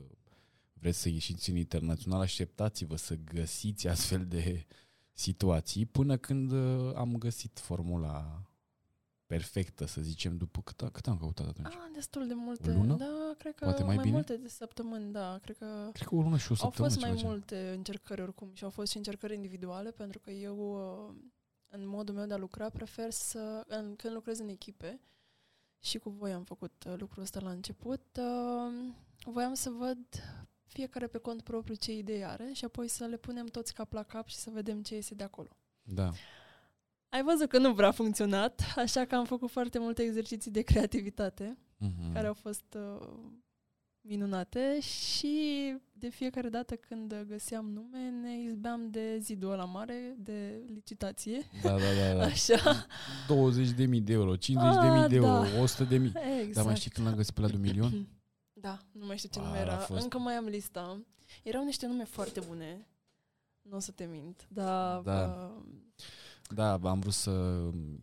[0.73, 4.65] vreți să ieșiți în internațional, așteptați-vă să găsiți astfel de
[5.13, 8.45] situații până când uh, am găsit formula
[9.25, 11.67] perfectă, să zicem, după cât, cât am căutat atunci?
[11.73, 12.69] Ah, destul de multe.
[12.69, 12.95] O lună?
[12.95, 14.15] Da, cred că Poate mai mai bine?
[14.15, 15.37] multe de săptămâni, da.
[15.41, 16.93] Cred că Cred că o lună și o au săptămână.
[16.93, 20.31] fost mai ceva de multe încercări oricum și au fost și încercări individuale pentru că
[20.31, 21.13] eu, uh,
[21.67, 24.99] în modul meu de a lucra, prefer să, în, când lucrez în echipe,
[25.79, 28.93] și cu voi am făcut uh, lucrul ăsta la început, uh,
[29.25, 29.97] voiam să văd
[30.65, 34.03] fiecare pe cont propriu ce idei are și apoi să le punem toți cap la
[34.03, 35.47] cap și să vedem ce iese de acolo.
[35.87, 36.11] genul.
[36.11, 36.17] Da.
[37.09, 40.61] Ai văzut că nu prea a funcționat, așa că am făcut foarte multe exerciții de
[40.61, 42.13] creativitate Mhm.
[42.13, 43.07] care au fost uh,
[44.01, 45.37] minunate și
[45.93, 51.41] de fiecare dată când găseam nume ne izbeam de zidul ăla mare de licitație.
[51.61, 52.13] Da, da, da.
[52.17, 52.23] da.
[52.33, 52.85] Așa.
[53.27, 55.45] 20.000 de euro, 50.000 Ah, de euro, da.
[55.45, 55.87] 100.000.
[55.89, 56.11] de mii.
[56.39, 56.53] Exact.
[56.53, 58.07] Dar mai știi când l-am găsit pe la de un milion?
[58.57, 59.77] Da, nu mai știu ce A, nume a era.
[59.77, 61.01] fost- Încă mai am lista.
[61.43, 62.87] Erau niște nume foarte bune.
[63.61, 65.51] Nu o să te mint, dar Da.
[65.57, 65.63] uh,
[66.53, 67.31] Da, am vrut să...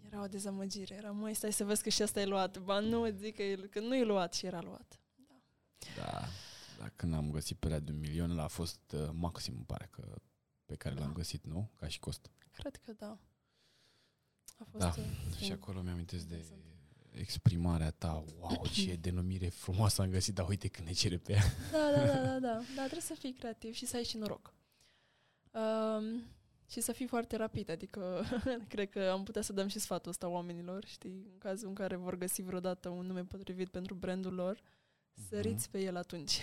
[0.06, 0.94] era o dezamăgire.
[0.94, 2.58] Era, măi, stai să vezi că și asta e luat.
[2.58, 5.00] Ba nu, îți zic că, e, că nu e luat și era luat.
[5.96, 6.22] Da,
[6.78, 9.64] da, când am găsit pe la de un milion, ăla a fost uh, maxim, îmi
[9.64, 10.14] pare că
[10.64, 11.12] pe care l-am Da.
[11.12, 11.70] găsit, nu?
[11.76, 12.30] Ca și cost.
[12.52, 13.18] Cred că da.
[14.58, 14.94] A fost Da.
[14.98, 15.58] uh, Și bun.
[15.62, 16.62] acolo mi-amintesc de Interesant.
[17.10, 18.24] exprimarea ta.
[18.38, 21.42] Wow, ce denumire frumoasă am găsit, dar uite când ne cere pe ea.
[21.72, 22.52] Da, da, da, da, da.
[22.76, 24.54] Dar trebuie să fii creativ și să ai și noroc.
[25.50, 26.22] Um,
[26.66, 28.24] Și să fii foarte rapid, adică
[28.68, 31.96] cred că am putea să dăm și sfatul ăsta oamenilor, știi, în cazul în care
[31.96, 34.60] vor găsi vreodată un nume potrivit pentru brandul lor,
[35.28, 36.38] săriți pe el atunci.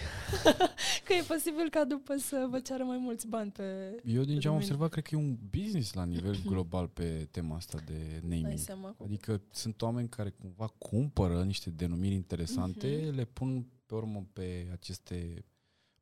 [1.06, 3.64] că e posibil ca după să vă ceară mai mulți bani pe
[4.06, 4.56] Eu din ce am domeniu.
[4.56, 8.60] observat, cred că e un business la nivel global pe tema asta de Dai naming.
[8.60, 9.04] seama cu...
[9.04, 13.16] Adică sunt oameni care cumva cumpără niște denumiri interesante, Mhm.
[13.16, 15.46] le pun pe urmă pe aceste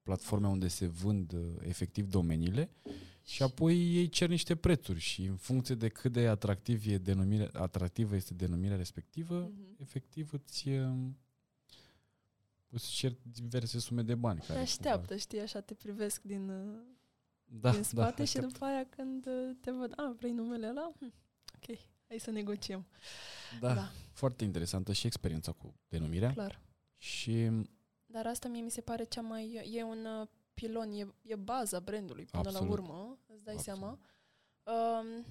[0.07, 2.69] platforme unde se vând uh, efectiv domeniile
[3.23, 7.49] și apoi ei cer niște prețuri și în funcție de cât de atractiv e denumire,
[7.53, 9.75] atractivă este denumirea respectivă, Mhm.
[9.81, 10.95] efectiv îți, uh,
[12.69, 14.39] îți cer diverse sume de bani.
[14.39, 16.79] Te Care așteaptă, știi, așa te privesc din, uh,
[17.45, 20.91] da, din spate da, și după aia când uh, te văd, a, vrei numele ăla?
[20.99, 21.13] Hm,
[21.55, 22.87] ok, hai să negociem.
[23.59, 23.91] da, da.
[24.11, 26.61] foarte interesantă și experiența cu denumirea Clar.
[26.97, 27.49] și
[28.09, 29.69] Dar asta mie mi se pare cea mai...
[29.71, 32.67] E un uh, pilon, e, e baza brandului până Absolut.
[32.67, 33.79] la urmă, îți dai Absolut.
[33.79, 33.99] seama.
[34.99, 35.25] Um,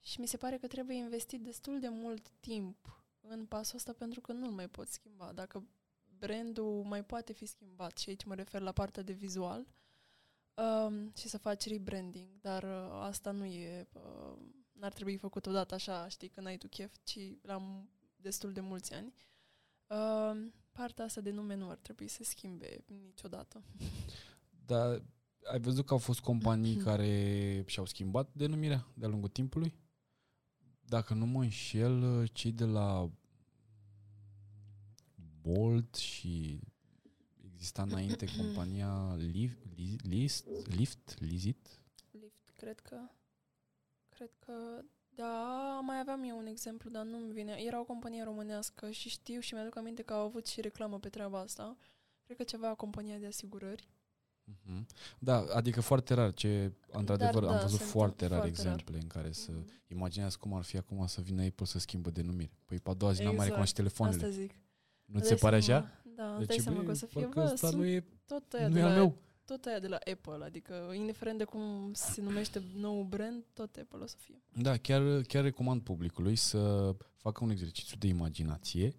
[0.00, 4.20] și mi se pare că trebuie investit destul de mult timp în pasul ăsta pentru
[4.20, 5.32] că nu mai poți schimba.
[5.32, 5.66] Dacă
[6.18, 9.66] brandul mai poate fi schimbat și aici mă refer la partea de vizual
[10.54, 13.88] um, și să faci rebranding, dar uh, asta nu e...
[13.92, 14.38] Uh,
[14.72, 18.60] n-ar trebui făcut odată așa, știi, când ai tu chef, ci la m- destul de
[18.60, 19.14] mulți ani.
[19.86, 23.62] Uh, partea asta de nume nu ar trebui să schimbe niciodată.
[24.66, 25.02] Dar
[25.52, 29.74] ai văzut că au fost companii care și-au schimbat denumirea de-a lungul timpului?
[30.80, 33.10] Dacă nu mă înșel, cei de la
[35.40, 36.60] Bolt și
[37.54, 39.58] exista înainte compania Lift,
[40.02, 41.80] List, Lift, Lizit?
[42.10, 42.96] Lift, cred că...
[44.08, 44.84] Cred că...
[45.14, 47.56] Da, mai aveam eu un exemplu, dar nu-mi vine.
[47.66, 51.08] Era o companie românească și știu și mi-aduc aminte că au avut și reclamă pe
[51.08, 51.76] treaba asta.
[52.24, 53.88] Cred că ceva compania de asigurări.
[54.44, 54.86] Mhm.
[55.18, 56.32] Da, adică foarte rar.
[56.32, 58.66] Ce, într-adevăr, Dar, am da, văzut sunt foarte rar foarte rar.
[58.72, 59.50] exemple în care să...
[59.50, 59.68] Mhm.
[59.86, 62.50] Imaginează cum ar fi acum să vină Apple să schimbă denumire.
[62.64, 64.24] Păi pe a doua zi n-am mai Exact, recunoaște telefoanele.
[64.24, 64.50] Asta zic.
[65.04, 66.00] Nu Îți ți se dai pare seama- așa?
[66.16, 67.86] Da, îți Deci, dai seama băi, că o să fie, parcă bă, ăsta sunt nu
[67.86, 69.16] e, tot aia nu de e al la, meu.
[69.44, 73.98] Tot aia de la Apple, adică indiferent de cum se numește nou brand, tot Apple
[74.02, 74.42] o să fie.
[74.52, 78.94] Da, chiar, chiar recomand publicului să facă un exercițiu de imaginație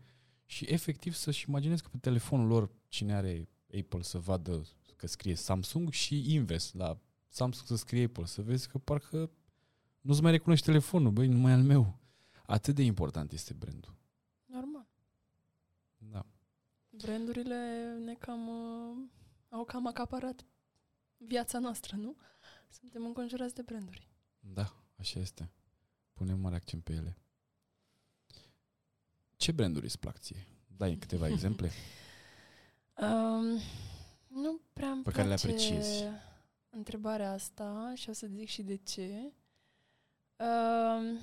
[0.45, 4.61] și efectiv să-și imagineze că pe telefonul lor cine are Apple să vadă
[4.95, 9.31] că scrie Samsung și invers, la Samsung să scrie Apple, să vezi că parcă
[10.01, 11.99] nu-ți mai recunoști telefonul, băi, nu mai e al meu.
[12.45, 13.95] Atât de important este brandul.
[14.45, 14.87] Normal.
[15.97, 16.25] Da.
[16.89, 17.57] Brandurile
[18.05, 18.97] ne cam, uh,
[19.55, 20.45] au cam acaparat
[21.17, 22.15] viața noastră, nu?
[22.69, 24.09] Suntem înconjurați de branduri.
[24.39, 25.51] Da, așa este.
[26.13, 27.17] Punem mare accent pe ele.
[29.35, 30.47] Ce branduri îți plac ție?
[30.67, 31.71] Dai câteva exemple.
[32.97, 33.59] Um,
[34.27, 36.03] nu prea îmi Pe care le place apreciezi.
[36.69, 39.33] întrebarea asta și o să zic și de ce.
[40.37, 41.19] Um,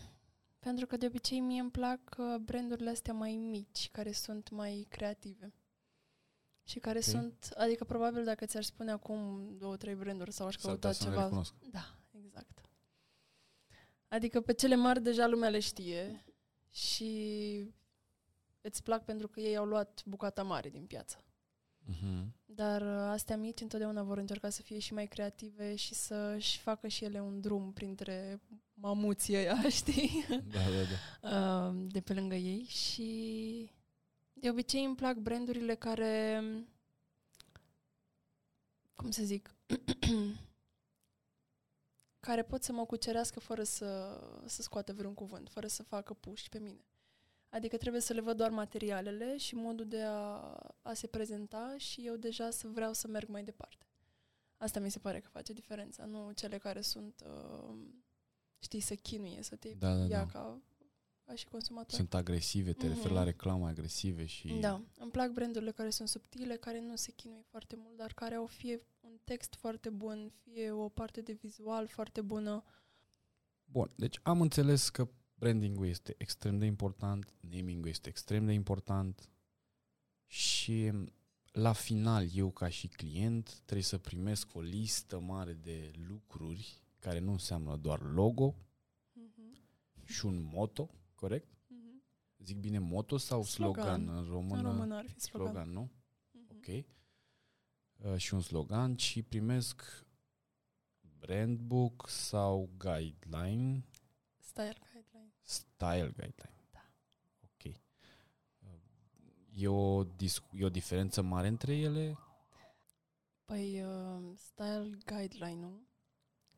[0.59, 4.87] pentru că de obicei mie îmi plac uh, brandurile astea mai mici, care sunt mai
[4.89, 5.53] creative.
[6.65, 7.05] Și care Ok.
[7.05, 10.99] sunt, adică probabil dacă ți-ar spune acum două, trei branduri sau aș S-ar putea căuta
[10.99, 11.25] să nu le ceva.
[11.27, 11.55] recunosc.
[11.71, 11.95] Da,
[12.25, 12.61] exact.
[14.09, 16.25] Adică pe cele mari deja lumea le știe
[16.71, 17.75] și
[18.61, 21.25] îți plac pentru că ei au luat bucata mare din piață.
[21.85, 22.35] Mhm.
[22.45, 26.89] Dar uh, astea mici întotdeauna vor încerca să fie și mai creative și să-și facă
[26.89, 28.41] și ele un drum printre
[28.75, 30.25] mamuții ăia, știi?
[30.29, 31.69] Da, da, da.
[31.69, 33.71] Uh, de pe lângă ei și
[34.43, 36.43] de obicei îmi plac brandurile care
[38.95, 39.55] cum să zic
[42.27, 46.49] care pot să mă cucerească fără să, să scoată vreun cuvânt, fără să facă puși
[46.49, 46.85] pe mine.
[47.49, 50.13] Adică trebuie să le văd doar materialele și modul de a,
[50.83, 53.87] a se prezenta și eu deja să vreau să merg mai departe.
[54.57, 57.75] Asta mi se pare că face diferența, nu cele care sunt, uh,
[58.59, 60.27] știi, să chinuie, să te Da, da, ia da.
[60.27, 60.61] ca,
[61.33, 61.95] ca și consumator.
[61.95, 63.15] Sunt agresive, te referi Mhm.
[63.15, 64.49] la reclame agresive și...
[64.61, 68.35] Da, îmi plac brandurile care sunt subtile, care nu se chinuie foarte mult, dar care
[68.35, 72.65] au fie un text foarte bun, fie o parte de vizual foarte bună.
[73.65, 79.29] Bun, deci am înțeles că branding-ul este extrem de important, naming-ul este extrem de important
[80.27, 80.93] și
[81.53, 87.19] la final eu ca și client trebuie să primesc o listă mare de lucruri care
[87.19, 88.55] nu înseamnă doar logo
[89.13, 89.59] Mhm.
[90.05, 90.91] și un moto,
[91.23, 91.49] corect?
[91.67, 92.03] Mhm.
[92.39, 94.09] Zic bine moto sau slogan, Slogan.
[94.17, 94.57] în română?
[94.57, 95.53] În română ar fi slogan.
[95.53, 95.91] slogan nu?
[96.31, 96.57] Mhm.
[96.57, 96.85] Ok.
[98.13, 99.83] Uh, și un slogan și primesc
[101.19, 103.85] brand book sau guideline,
[104.39, 105.33] Style guideline.
[105.43, 106.67] style guideline.
[106.71, 106.85] Da.
[107.43, 107.65] Ok.
[107.65, 108.79] Uh,
[109.55, 112.19] E o, dis- e o diferență mare între ele?
[113.45, 115.87] Păi, uh, style guideline-ul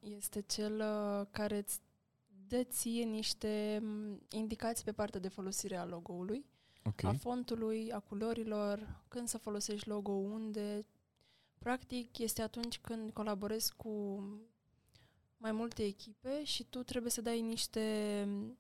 [0.01, 1.81] este cel uh, care îți
[2.49, 6.45] dă ție niște m, indicații pe partea de folosire a logo-ului,
[6.85, 7.05] Ok.
[7.05, 10.87] a fontului, a culorilor, când să folosești logo, unde.
[11.59, 14.23] Practic, este atunci când colaborezi cu
[15.37, 17.81] mai multe echipe și tu trebuie să dai niște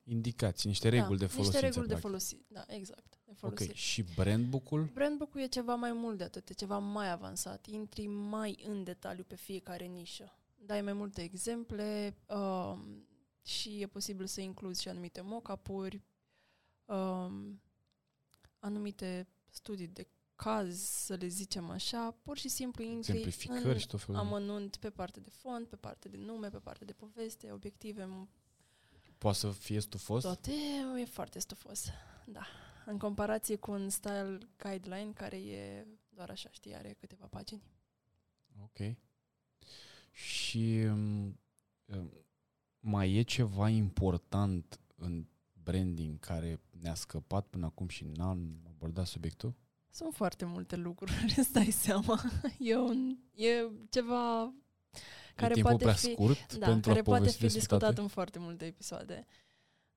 [0.04, 1.60] Indicații, niște reguli da, de folosință.
[1.60, 2.08] Niște reguli de practic.
[2.10, 2.36] folosi.
[2.48, 3.18] Da, exact.
[3.24, 3.38] De Ok.
[3.38, 3.72] folosire.
[3.74, 4.90] Și brandbook-ul?
[4.94, 7.66] Brandbook-ul e ceva mai mult de atât, e ceva mai avansat.
[7.66, 10.38] Intri mai în detaliu pe fiecare nișă.
[10.56, 13.06] Dai mai multe exemple um,
[13.44, 16.02] și e posibil să incluzi și anumite mock-up-uri,
[16.84, 17.62] um,
[18.58, 22.10] anumite studii de caz, să le zicem așa.
[22.22, 24.26] Pur și simplu intri Exemplificări în și tot felul de...
[24.26, 28.28] amănunt pe parte de fond, pe parte de nume, pe parte de poveste, obiective,
[29.18, 30.22] Poate să fie stufos?
[30.22, 30.52] toate
[31.00, 31.84] e foarte stufos.
[32.26, 32.46] Da.
[32.86, 37.62] În comparație cu un style guideline care e doar așa, știi, are câteva pagini.
[38.62, 38.96] Ok.
[40.12, 41.38] Și um,
[41.84, 42.23] um,
[42.84, 45.26] mai e ceva important în
[45.62, 49.54] branding care ne-a scăpat până acum și n-am abordat subiectul?
[49.90, 52.20] Sunt foarte multe lucruri, îți dai seama.
[52.58, 53.48] E, un, e
[53.90, 54.54] ceva
[55.34, 57.58] care e timpul poate prea fi, scurt da, pentru care a poate povesti fi despre
[57.58, 58.00] discutat toate?
[58.00, 59.26] în foarte multe episoade.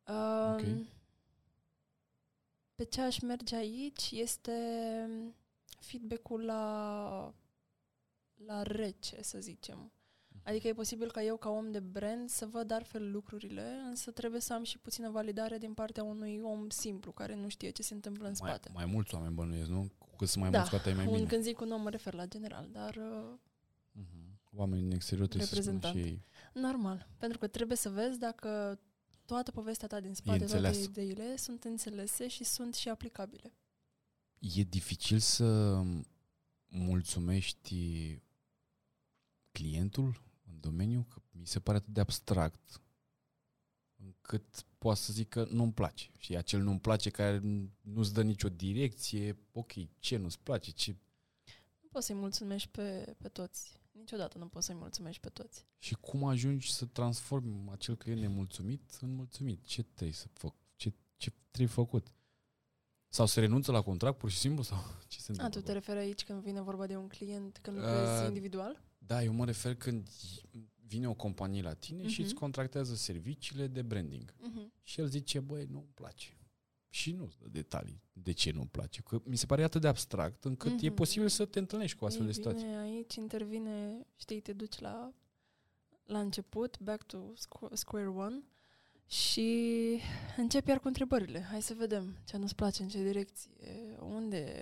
[0.07, 0.87] Um, Ok.
[2.75, 4.51] Pe ce aș merge aici este
[5.79, 7.33] feedback-ul la,
[8.45, 9.91] la rece, să zicem.
[10.47, 14.41] Adică e posibil ca eu, ca om de brand, să văd altfel lucrurile, însă trebuie
[14.41, 17.93] să am și puțină validare din partea unui om simplu, care nu știe ce se
[17.93, 18.69] întâmplă în mai, spate.
[18.73, 19.91] mai mulți oameni bănuiesc, nu?
[19.97, 21.27] Cu cât sunt mai Da, mulți, cu atât e mai Un, bine.
[21.27, 23.33] când zic un om, mă refer la general, dar uh,
[23.91, 24.39] Mhm.
[24.55, 26.11] Oamenii din exterior trebuie să spună și Reprezentant.
[26.53, 26.61] ei.
[26.61, 27.07] normal.
[27.17, 28.79] Pentru că trebuie să vezi dacă
[29.25, 30.79] toată povestea ta din spate, toate înțeleasă.
[30.79, 33.53] ideile sunt înțelese și sunt și aplicabile.
[34.39, 35.81] E dificil să
[36.67, 37.75] mulțumești
[39.51, 40.13] clientul în
[40.59, 42.81] domeniu, că mi se pare atât de abstract
[44.03, 46.09] încât poate să zic că nu-mi place.
[46.17, 47.41] Și acel nu-mi place care
[47.81, 50.95] nu-ți dă nicio direcție, ok, ce nu-ți place, ce...
[51.81, 53.79] Nu poți să-i mulțumești pe, pe toți.
[53.91, 55.65] Niciodată nu poți să-i mulțumești pe toți.
[55.77, 59.65] Și cum ajungi să transformi acel client nemulțumit în mulțumit?
[59.65, 60.53] Ce trebuie să fac?
[60.75, 62.11] Ce, ce trebuie făcut?
[63.09, 64.63] Sau se renunță la contract pur și simplu?
[64.63, 64.77] Sau
[65.07, 65.59] ce se A, întâmplă?
[65.59, 68.81] tu te referi aici când vine vorba de un client, când Uh, lucrezi individual?
[69.07, 70.07] Da, eu mă refer când
[70.87, 72.07] vine o companie la tine uh-huh.
[72.07, 72.29] și Mhm.
[72.29, 74.33] îți contractează serviciile de branding.
[74.39, 74.71] Mhm.
[74.83, 76.31] Și el zice, băi, nu-mi place.
[76.89, 79.01] Și nu dă detalii de ce nu-mi place.
[79.01, 80.83] Că mi se pare atât de abstract încât uh-huh.
[80.83, 80.95] e Mhm.
[80.95, 82.65] posibil să te întâlnești cu astfel Ei de situații.
[82.65, 85.13] bine, aici intervine, știi, te duci la,
[86.05, 88.43] la început, back to squ- square one
[89.07, 89.99] și
[90.37, 91.41] începi iar cu întrebările.
[91.41, 93.51] Hai să vedem ce nu-ți place, în ce direcție,
[93.99, 94.53] unde,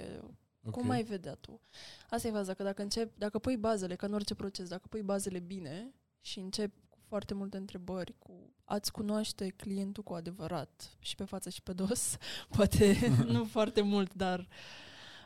[0.65, 0.73] Ok.
[0.73, 1.61] cum ai vedea tu.
[2.09, 5.01] Asta e faza, că dacă începi, dacă pui bazele, ca în orice proces, dacă pui
[5.01, 11.15] bazele bine și începi cu foarte multe întrebări, cu a-ți cunoaște clientul cu adevărat și
[11.15, 12.17] pe față și pe dos,
[12.55, 12.97] poate
[13.33, 14.47] nu foarte mult, dar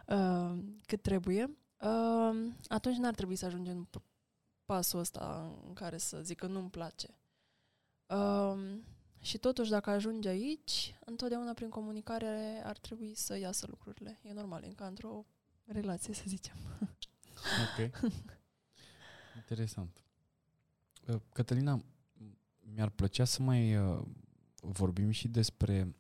[0.08, 4.04] uh, cât trebuie, uh, atunci n-ar trebui să ajungem în p-
[4.66, 7.08] pasul ăsta în care să zic că nu-mi place.
[8.06, 8.78] Uh,
[9.22, 14.20] și totuși, dacă ajungi aici, întotdeauna prin comunicare ar trebui să iasă lucrurile.
[14.24, 15.26] E normal, e ca într-o
[15.66, 16.56] relație, să zicem.
[17.42, 18.02] Ok.
[19.36, 20.04] Interesant.
[21.08, 21.84] Uh, Cătălina, m-
[22.74, 24.06] mi-ar plăcea să mai uh,
[24.62, 25.96] vorbim și despre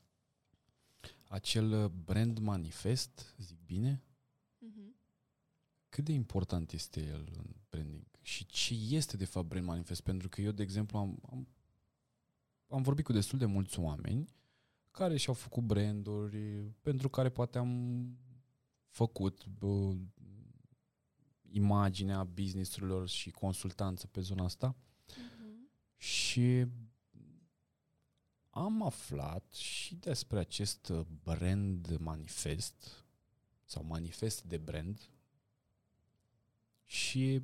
[1.28, 4.03] acel uh, brand manifest, zic bine?
[5.89, 8.03] Cât de important este el în branding?
[8.22, 10.01] Și ce este de fapt brand manifest?
[10.01, 11.47] Pentru că eu, de exemplu, am, am,
[12.70, 14.30] am vorbit cu destul de mulți oameni
[14.91, 18.03] care și-au făcut branduri, pentru care poate am
[18.88, 19.95] făcut bă,
[21.51, 24.76] imaginea businessurilor și consultanță pe zona asta.
[25.97, 26.65] Și
[28.49, 30.91] am aflat și despre acest
[31.24, 33.05] brand manifest
[33.65, 35.09] sau manifest de brand
[36.86, 37.41] și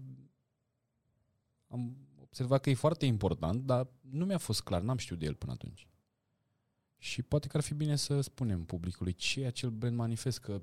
[1.68, 1.98] am
[2.36, 5.52] observat că e foarte important, dar nu mi-a fost clar, n-am știut de el până
[5.52, 5.88] atunci.
[6.98, 10.62] Și poate că ar fi bine să spunem publicului ce e acel brand manifest, că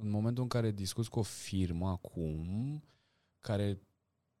[0.00, 2.82] în momentul în care discuți cu o firmă acum,
[3.38, 3.80] care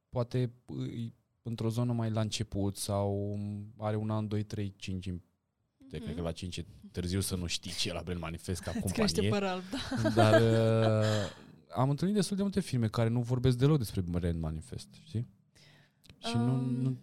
[0.08, 0.52] poate
[0.96, 1.12] e
[1.42, 3.38] într-o zonă mai la început sau
[3.78, 5.04] are un an, 2, 3, 5,
[5.90, 8.60] de, cred că la 5 e târziu să nu știi ce e la brand manifest
[8.60, 8.82] ca Mhm.
[8.84, 9.38] Îți crește companie.
[9.38, 9.62] păr alb,
[10.02, 10.10] da.
[10.22, 11.30] Dar uh,
[11.74, 15.28] am întâlnit destul de multe firme care nu vorbesc deloc despre brand manifest, știi?
[16.18, 16.96] Și nu, Um, nu...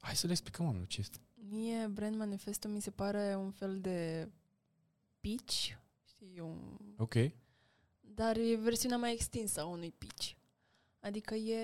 [0.00, 1.18] Hai să le explicăm oamenilor ce este.
[1.34, 4.28] Mie brand manifestul mi se pare un fel de
[5.20, 5.68] pitch,
[6.04, 6.78] știi, un...
[6.96, 7.14] Ok.
[8.00, 10.32] dar e versiunea mai extinsă a unui pitch.
[11.00, 11.60] Adică e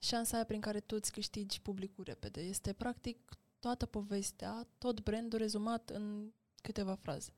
[0.00, 2.40] șansa aia prin care tu îți câștigi publicul repede.
[2.40, 6.32] Este practic toată povestea, tot brandul rezumat în
[6.62, 7.32] câteva fraze,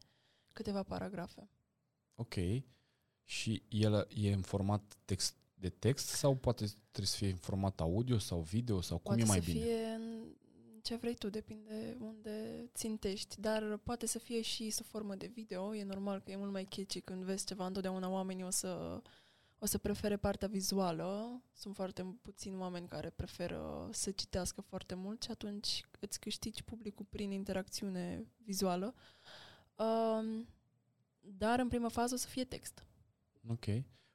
[0.53, 1.49] câteva paragrafe.
[2.15, 2.35] Ok.
[3.25, 7.81] Și el e în format text de text sau poate trebuie să fie în format
[7.81, 9.65] audio sau video sau cum poate e mai să bine?
[9.65, 10.25] fie în
[10.83, 15.75] ce vrei tu, depinde unde țintești, dar poate să fie și sub formă de video.
[15.75, 19.03] E normal că e mult mai catchy când vezi ceva, întotdeauna oamenii o să,
[19.59, 21.43] o să prefere partea vizuală.
[21.53, 27.07] Sunt foarte puțini oameni care preferă să citească foarte mult și atunci îți câștigi publicul
[27.11, 28.95] prin interacțiune vizuală.
[29.77, 30.49] Um,
[31.21, 32.85] dar în prima fază o să fie text.
[33.49, 33.65] Ok.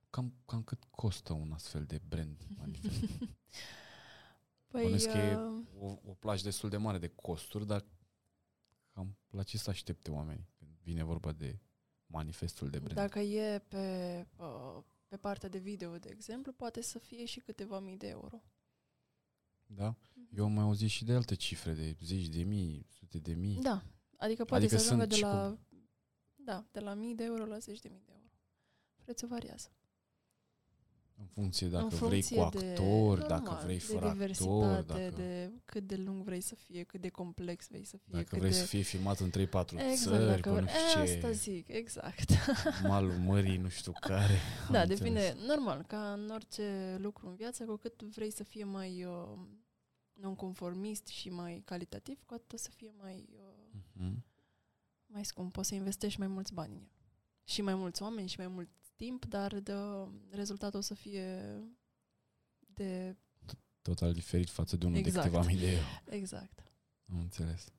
[0.09, 2.99] Cam, cam cât costă un astfel de brand manifest?
[4.71, 7.85] Păi, Bănuiesc că e uh, o, o plajă destul de mare de costuri, dar
[8.93, 11.59] cam la ce să aștepte oamenii când vine vorba de
[12.05, 12.95] manifestul de brand?
[12.95, 17.79] Dacă e pe, uh, pe partea de video, de exemplu, poate să fie și câteva
[17.79, 18.41] mii de euro.
[19.65, 19.95] Da?
[20.35, 23.61] Eu am mai auzit și de alte cifre, de zeci de mii, sute de mii.
[23.61, 23.83] Da,
[24.17, 25.57] adică poate Adică să ajungă sunt de și la,
[26.35, 28.31] da, de la mii de euro la zeci de mii de euro.
[29.03, 29.69] Prețul variază.
[31.19, 34.11] În funcție dacă în vrei funcție cu de, actor, dacă normal, vrei de fără actor,
[34.11, 38.11] diversitate, dacă, de cât de lung vrei să fie, cât de complex vrei să fie.
[38.13, 38.55] dacă cât vrei de...
[38.57, 40.75] să fie filmat în 3-4 Exact, țări, dacă pe nu vrei.
[40.89, 42.29] știu Asta ce, zic, exact.
[42.87, 44.37] malul mării, nu știu care.
[44.71, 45.47] da, Am depinde, înțeles.
[45.47, 49.37] normal, ca în orice lucru în viață, cu cât vrei să fie mai uh,
[50.13, 54.23] nonconformist și mai calitativ, cu atât o să fie mai, uh, Mhm.
[55.05, 55.51] mai scump.
[55.51, 56.91] Poți să investești mai mulți bani în el.
[57.43, 59.73] Și mai mulți oameni și mai mult timp, dar de,
[60.29, 61.43] rezultatul o să fie
[62.59, 63.15] de...
[63.81, 65.15] Total diferit față de unul Exact.
[65.15, 65.85] de câteva mii de euro.
[66.09, 66.63] Exact.
[67.05, 67.71] Am înțeles.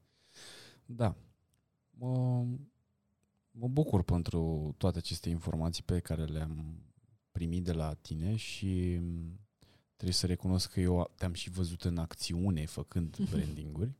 [0.84, 1.16] Da.
[1.90, 2.44] Mă,
[3.50, 6.82] mă bucur pentru toate aceste informații pe care le-am
[7.32, 9.40] primit de la tine și m,
[9.96, 13.94] trebuie să recunosc că eu te-am și văzut în acțiune făcând brandinguri,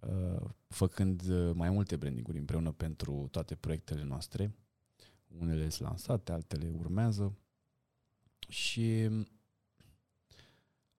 [0.00, 4.54] uh, făcând uh, mai multe brandinguri împreună pentru toate proiectele noastre.
[5.38, 7.38] Unele sunt lansate, altele urmează.
[8.48, 9.28] Și m,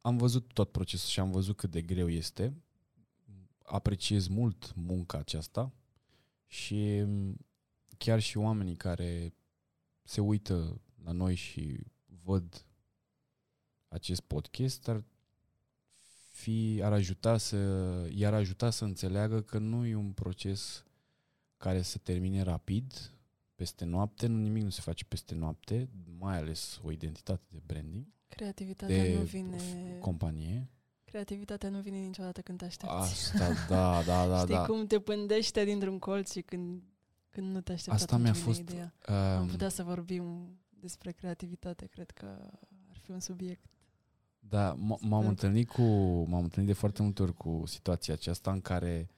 [0.01, 2.61] am văzut tot procesul și am văzut cât de greu este.
[3.63, 5.73] Apreciez mult munca aceasta
[6.47, 7.37] și m,
[7.97, 9.33] chiar și oamenii care
[10.03, 11.79] se uită la noi și
[12.23, 12.65] văd
[13.87, 15.03] acest podcast ar
[16.31, 17.57] fi, ar ajuta să,
[18.13, 20.83] i-ar ajuta să înțeleagă că nu e un proces
[21.57, 23.16] care se termine rapid,
[23.57, 25.89] peste noapte, nu nimic nu se face peste noapte,
[26.19, 29.57] mai ales o identitate de branding, Creativitatea de nu vine...
[29.57, 30.69] f- companie.
[31.03, 32.95] Creativitatea nu vine niciodată când te aștepți.
[32.95, 34.65] Asta, da, da, da, Știi da.
[34.65, 36.81] cum te pândește dintr-un colț și când,
[37.29, 38.93] când nu te aștepți Asta atunci mi-a vine fost, Ideea.
[39.35, 42.25] Am Um, putea să vorbim despre creativitate, cred că
[42.89, 43.65] ar fi un subiect.
[44.39, 45.25] Da, m- m-am Super.
[45.27, 45.81] întâlnit cu
[46.27, 49.09] m-am întâlnit de foarte multe ori cu situația aceasta în care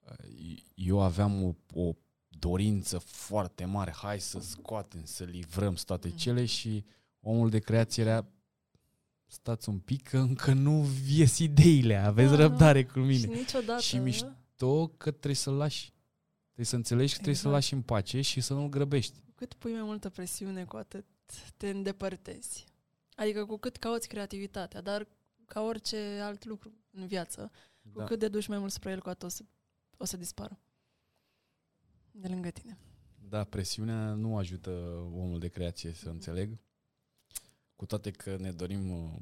[0.00, 1.92] uh, eu aveam o, o
[2.38, 6.16] dorință foarte mare, hai să scoatem, să livrăm să toate Mhm.
[6.16, 6.84] cele și
[7.20, 8.26] omul de creație era
[9.26, 12.42] stați un pic că încă nu ies ideile, aveți Da, da.
[12.42, 13.26] răbdare cu Și mine.
[13.36, 13.80] niciodată...
[13.82, 15.92] Și mișto- Tu că trebuie să-l lași.
[16.44, 17.64] Trebuie să înțelegi că trebuie să-l Exact.
[17.64, 19.18] lași în pace și să nu-l grăbești.
[19.20, 21.04] Cu cât pui mai multă presiune, cu atât
[21.56, 22.64] te îndepărtezi.
[23.14, 25.06] Adică cu cât cauți creativitatea, dar
[25.46, 27.50] ca orice alt lucru în viață,
[27.92, 28.04] cu Da.
[28.04, 29.42] cât de duci mai mult spre el, cu atât o să,
[29.96, 30.58] o să dispară.
[32.20, 32.78] De lângă tine.
[33.28, 34.70] Da, presiunea nu ajută
[35.12, 36.58] omul de creație să înțeleg.
[37.76, 39.12] Cu toate că ne dorim uh,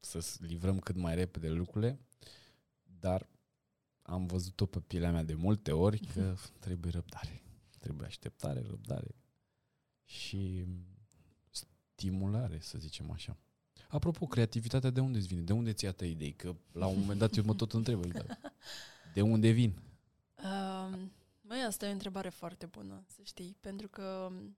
[0.00, 1.98] să s- livrăm cât mai repede lucrurile,
[3.00, 3.28] dar
[4.02, 7.42] am văzut-o pe pielea mea de multe ori că trebuie răbdare.
[7.78, 9.14] Trebuie așteptare, răbdare
[10.04, 10.64] și
[11.50, 13.36] stimulare, să zicem așa.
[13.88, 15.40] Apropo, creativitatea de unde îți vine?
[15.40, 16.32] De unde ți iată idei?
[16.32, 18.38] Că la un moment dat eu mă tot întreb, "Dar
[19.14, 19.72] de unde vin?
[20.44, 21.12] Um,
[21.46, 24.56] Măi, asta e o întrebare foarte bună, să știi, pentru că um,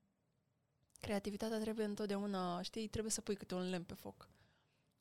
[1.00, 4.28] creativitatea trebuie întotdeauna, știi, trebuie să pui câte un lemn pe foc.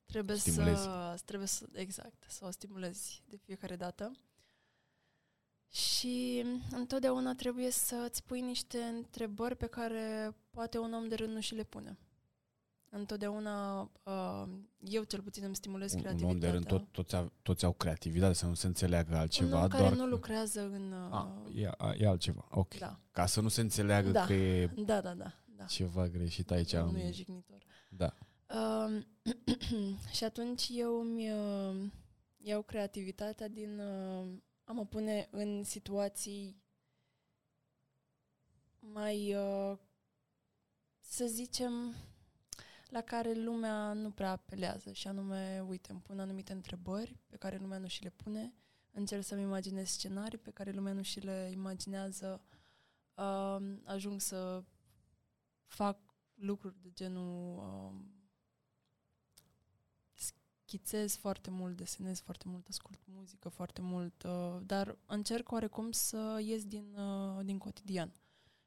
[0.06, 0.82] Trebuie Stimulezi.
[0.82, 4.12] să, trebuie să, exact, să o stimulezi de fiecare dată.
[5.68, 11.32] Și întotdeauna trebuie să îți pui niște întrebări pe care poate un om de rând
[11.32, 11.98] nu și le pune.
[12.98, 16.34] Întotdeauna, uh, eu cel puțin îmi stimulez Un, un creativitatea.
[16.34, 19.62] om de rând, tot, toți, au, toți au creativitate, să nu se înțeleagă altceva, un
[19.62, 20.92] om care doar nu că- lucrează în...
[20.92, 22.74] Uh, A, e, a, e altceva, ok.
[22.78, 24.24] Da, Ca să nu se înțeleagă Da.
[24.26, 25.32] că e da, da, da.
[25.44, 25.64] da.
[25.64, 26.72] ceva greșit aici.
[26.72, 27.62] nu, am- nu e jignitor.
[27.90, 28.14] Da.
[28.54, 29.06] Um,
[30.16, 31.90] și atunci eu îmi uh,
[32.36, 34.26] iau creativitatea din uh,
[34.64, 36.62] a mă pune în situații
[38.78, 39.78] mai, uh,
[41.00, 41.94] să zicem,
[42.88, 47.56] la care lumea nu prea apelează și anume, uite, îmi pun anumite întrebări pe care
[47.56, 48.54] lumea nu și le pune,
[48.92, 52.42] încerc să-mi imaginez scenarii pe care lumea nu și le imaginează,
[53.14, 54.64] uh, ajung să
[55.66, 55.98] fac
[56.34, 58.14] lucruri de genul uh,
[60.14, 66.40] schițez foarte mult, desenez foarte mult, ascult muzică foarte mult, uh, dar încerc oarecum să
[66.44, 68.12] ies din, uh, din cotidian.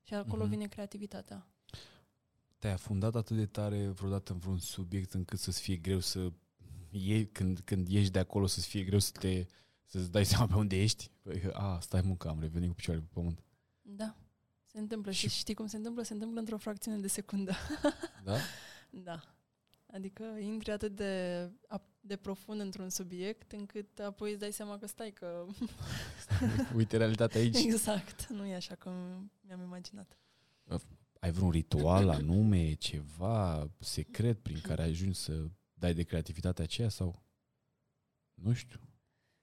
[0.02, 0.50] Și acolo uh-huh.
[0.50, 1.48] vine creativitatea.
[2.60, 6.32] Te-ai afundat atât de tare vreodată în vreun subiect încât să-ți fie greu să
[6.90, 9.46] iei, când, când ieși de acolo să-ți fie greu să te,
[9.86, 11.12] să-ți dai seama pe unde ești?
[11.22, 13.44] Păi, a, stai mă, că am revenit cu picioarele pe pământ.
[13.82, 14.16] Da,
[14.66, 15.12] se întâmplă.
[15.12, 16.04] Și, și știi cum se întâmplă?
[16.04, 17.54] Se întâmplă într-o fracțiune de secundă.
[18.24, 18.36] Da?
[18.90, 19.20] da.
[19.94, 21.44] Adică intri atât de,
[22.00, 25.46] de profund într-un subiect încât apoi îți dai seama că stai că...
[26.76, 27.58] Uite realitatea aici.
[27.58, 28.28] Exact.
[28.28, 28.94] Nu e așa cum
[29.42, 30.18] mi-am imaginat.
[31.20, 37.24] Ai vreun ritual anume, ceva secret prin care ajungi să dai de creativitatea aceea sau...
[38.34, 38.80] Nu știu.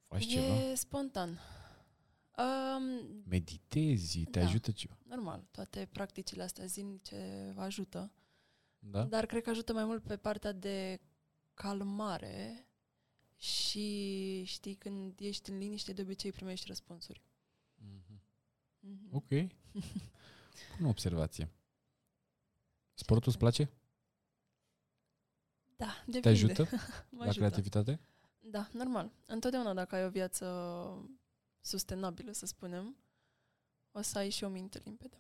[0.07, 0.71] Faci e ceva?
[0.71, 1.41] E spontan.
[2.39, 4.25] Um, Meditezi?
[4.25, 4.99] Te da, ajută ceva?
[5.03, 5.49] Normal.
[5.51, 8.13] Toate practicile astea zilnice ajută.
[8.79, 9.05] Da?
[9.05, 11.01] Dar cred că ajută mai mult pe partea de
[11.55, 12.67] calmare
[13.37, 17.23] și știi, când ești în liniște, de obicei primești răspunsuri.
[17.79, 18.21] Mm-hmm.
[18.87, 19.11] Mm-hmm.
[19.11, 19.29] Ok.
[20.77, 21.51] Bună observație.
[22.99, 23.71] Sportul îți place?
[25.77, 26.21] Da, depinde.
[26.21, 26.63] Te ajută
[27.19, 27.37] la ajută.
[27.37, 28.01] creativitate?
[28.39, 29.11] Da, normal.
[29.27, 30.47] Întotdeauna dacă ai o viață
[31.61, 32.97] sustenabilă, să spunem,
[33.91, 35.17] o să ai și o minte limpede.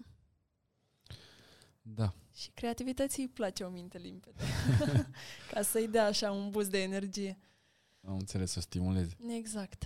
[1.83, 2.15] Da.
[2.33, 4.43] Și creativității îi place o minte limpede.
[5.51, 7.39] Ca să-i dea așa un boost de energie.
[8.01, 9.17] Am înțeles, să stimulezi.
[9.29, 9.85] Exact.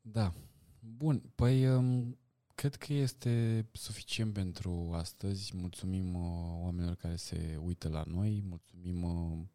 [0.00, 0.32] Da.
[0.80, 2.18] Bun, păi um,
[2.60, 5.56] cred că este suficient pentru astăzi.
[5.56, 9.46] Mulțumim uh, oamenilor care se uită la noi, mulțumim uh,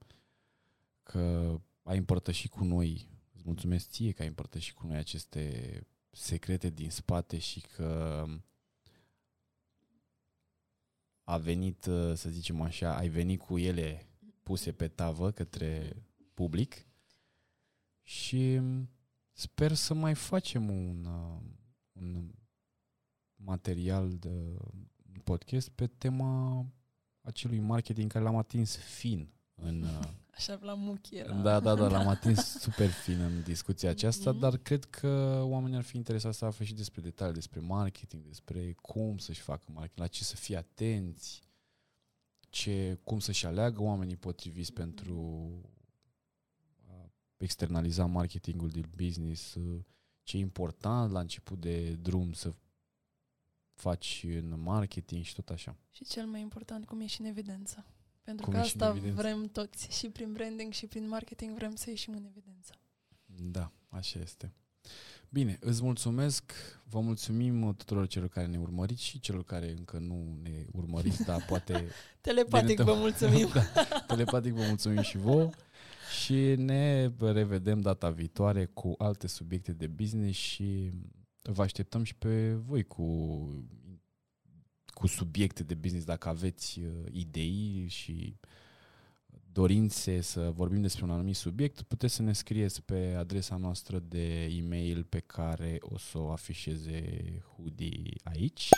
[1.03, 6.69] că ai împărtășit cu noi, îți mulțumesc ție că ai împărtășit cu noi aceste secrete
[6.69, 8.25] din spate și că
[11.23, 14.07] a venit, uh, să zicem așa, ai venit cu ele
[14.43, 16.03] puse pe tavă către
[16.33, 16.85] public.
[18.03, 18.61] Și
[19.31, 21.41] sper să mai facem un, uh,
[21.91, 22.31] un
[23.35, 24.57] material de
[25.23, 26.65] podcast pe tema
[27.21, 31.33] acelui marketing care l-am atins fin în uh, Așa la muchi era.
[31.33, 34.39] Da, da, da, l-am atins super fin în discuția aceasta, mm-hmm.
[34.39, 38.75] dar cred că oamenii ar fi interesați să afle și despre detalii, despre marketing, despre
[38.81, 41.41] cum să-și facă marketing, la ce să fie atenți,
[42.49, 44.75] ce, cum să-și aleagă oamenii potriviți mm-hmm.
[44.75, 45.49] pentru
[46.87, 49.57] a externaliza marketingul din business,
[50.23, 52.53] ce e important la început de drum să
[53.75, 55.77] faci în marketing și tot așa.
[55.91, 57.85] Și cel mai important, cum ieși în evidență.
[58.23, 59.97] Pentru Cum că asta vrem toți.
[59.97, 62.73] Și prin branding și prin marketing vrem să ieșim în evidență.
[63.25, 64.53] Da, așa este.
[65.29, 66.53] Bine, îți mulțumesc,
[66.89, 71.45] vă mulțumim tuturor celor care ne urmăriți și celor care încă nu ne urmăriți, dar
[71.49, 71.87] poate...
[72.21, 73.49] telepatic vă mulțumim.
[73.73, 75.49] da, telepatic vă mulțumim și vouă
[76.21, 80.91] și ne revedem data viitoare cu alte subiecte de business și
[81.51, 83.05] vă așteptăm și pe voi cu
[84.95, 88.37] cu subiecte de business, dacă aveți uh, idei și
[89.51, 94.43] dorințe să vorbim despre un anumit subiect, puteți să ne scrieți pe adresa noastră de
[94.43, 97.03] e-mail pe care o să o afișeze
[97.55, 98.69] Hudi aici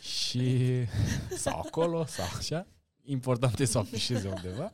[0.00, 0.66] și
[1.44, 2.66] sau acolo sau așa.
[3.04, 4.70] Important e să o afișeze undeva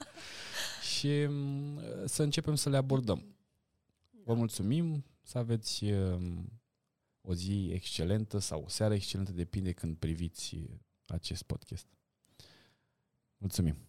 [0.97, 3.37] și mm, să începem să le abordăm.
[4.25, 6.58] Vă mulțumim, să aveți um,
[7.29, 10.57] o zi excelentă sau o seară excelentă, depinde când priviți
[11.07, 11.87] acest podcast.
[13.37, 13.88] Mulțumim!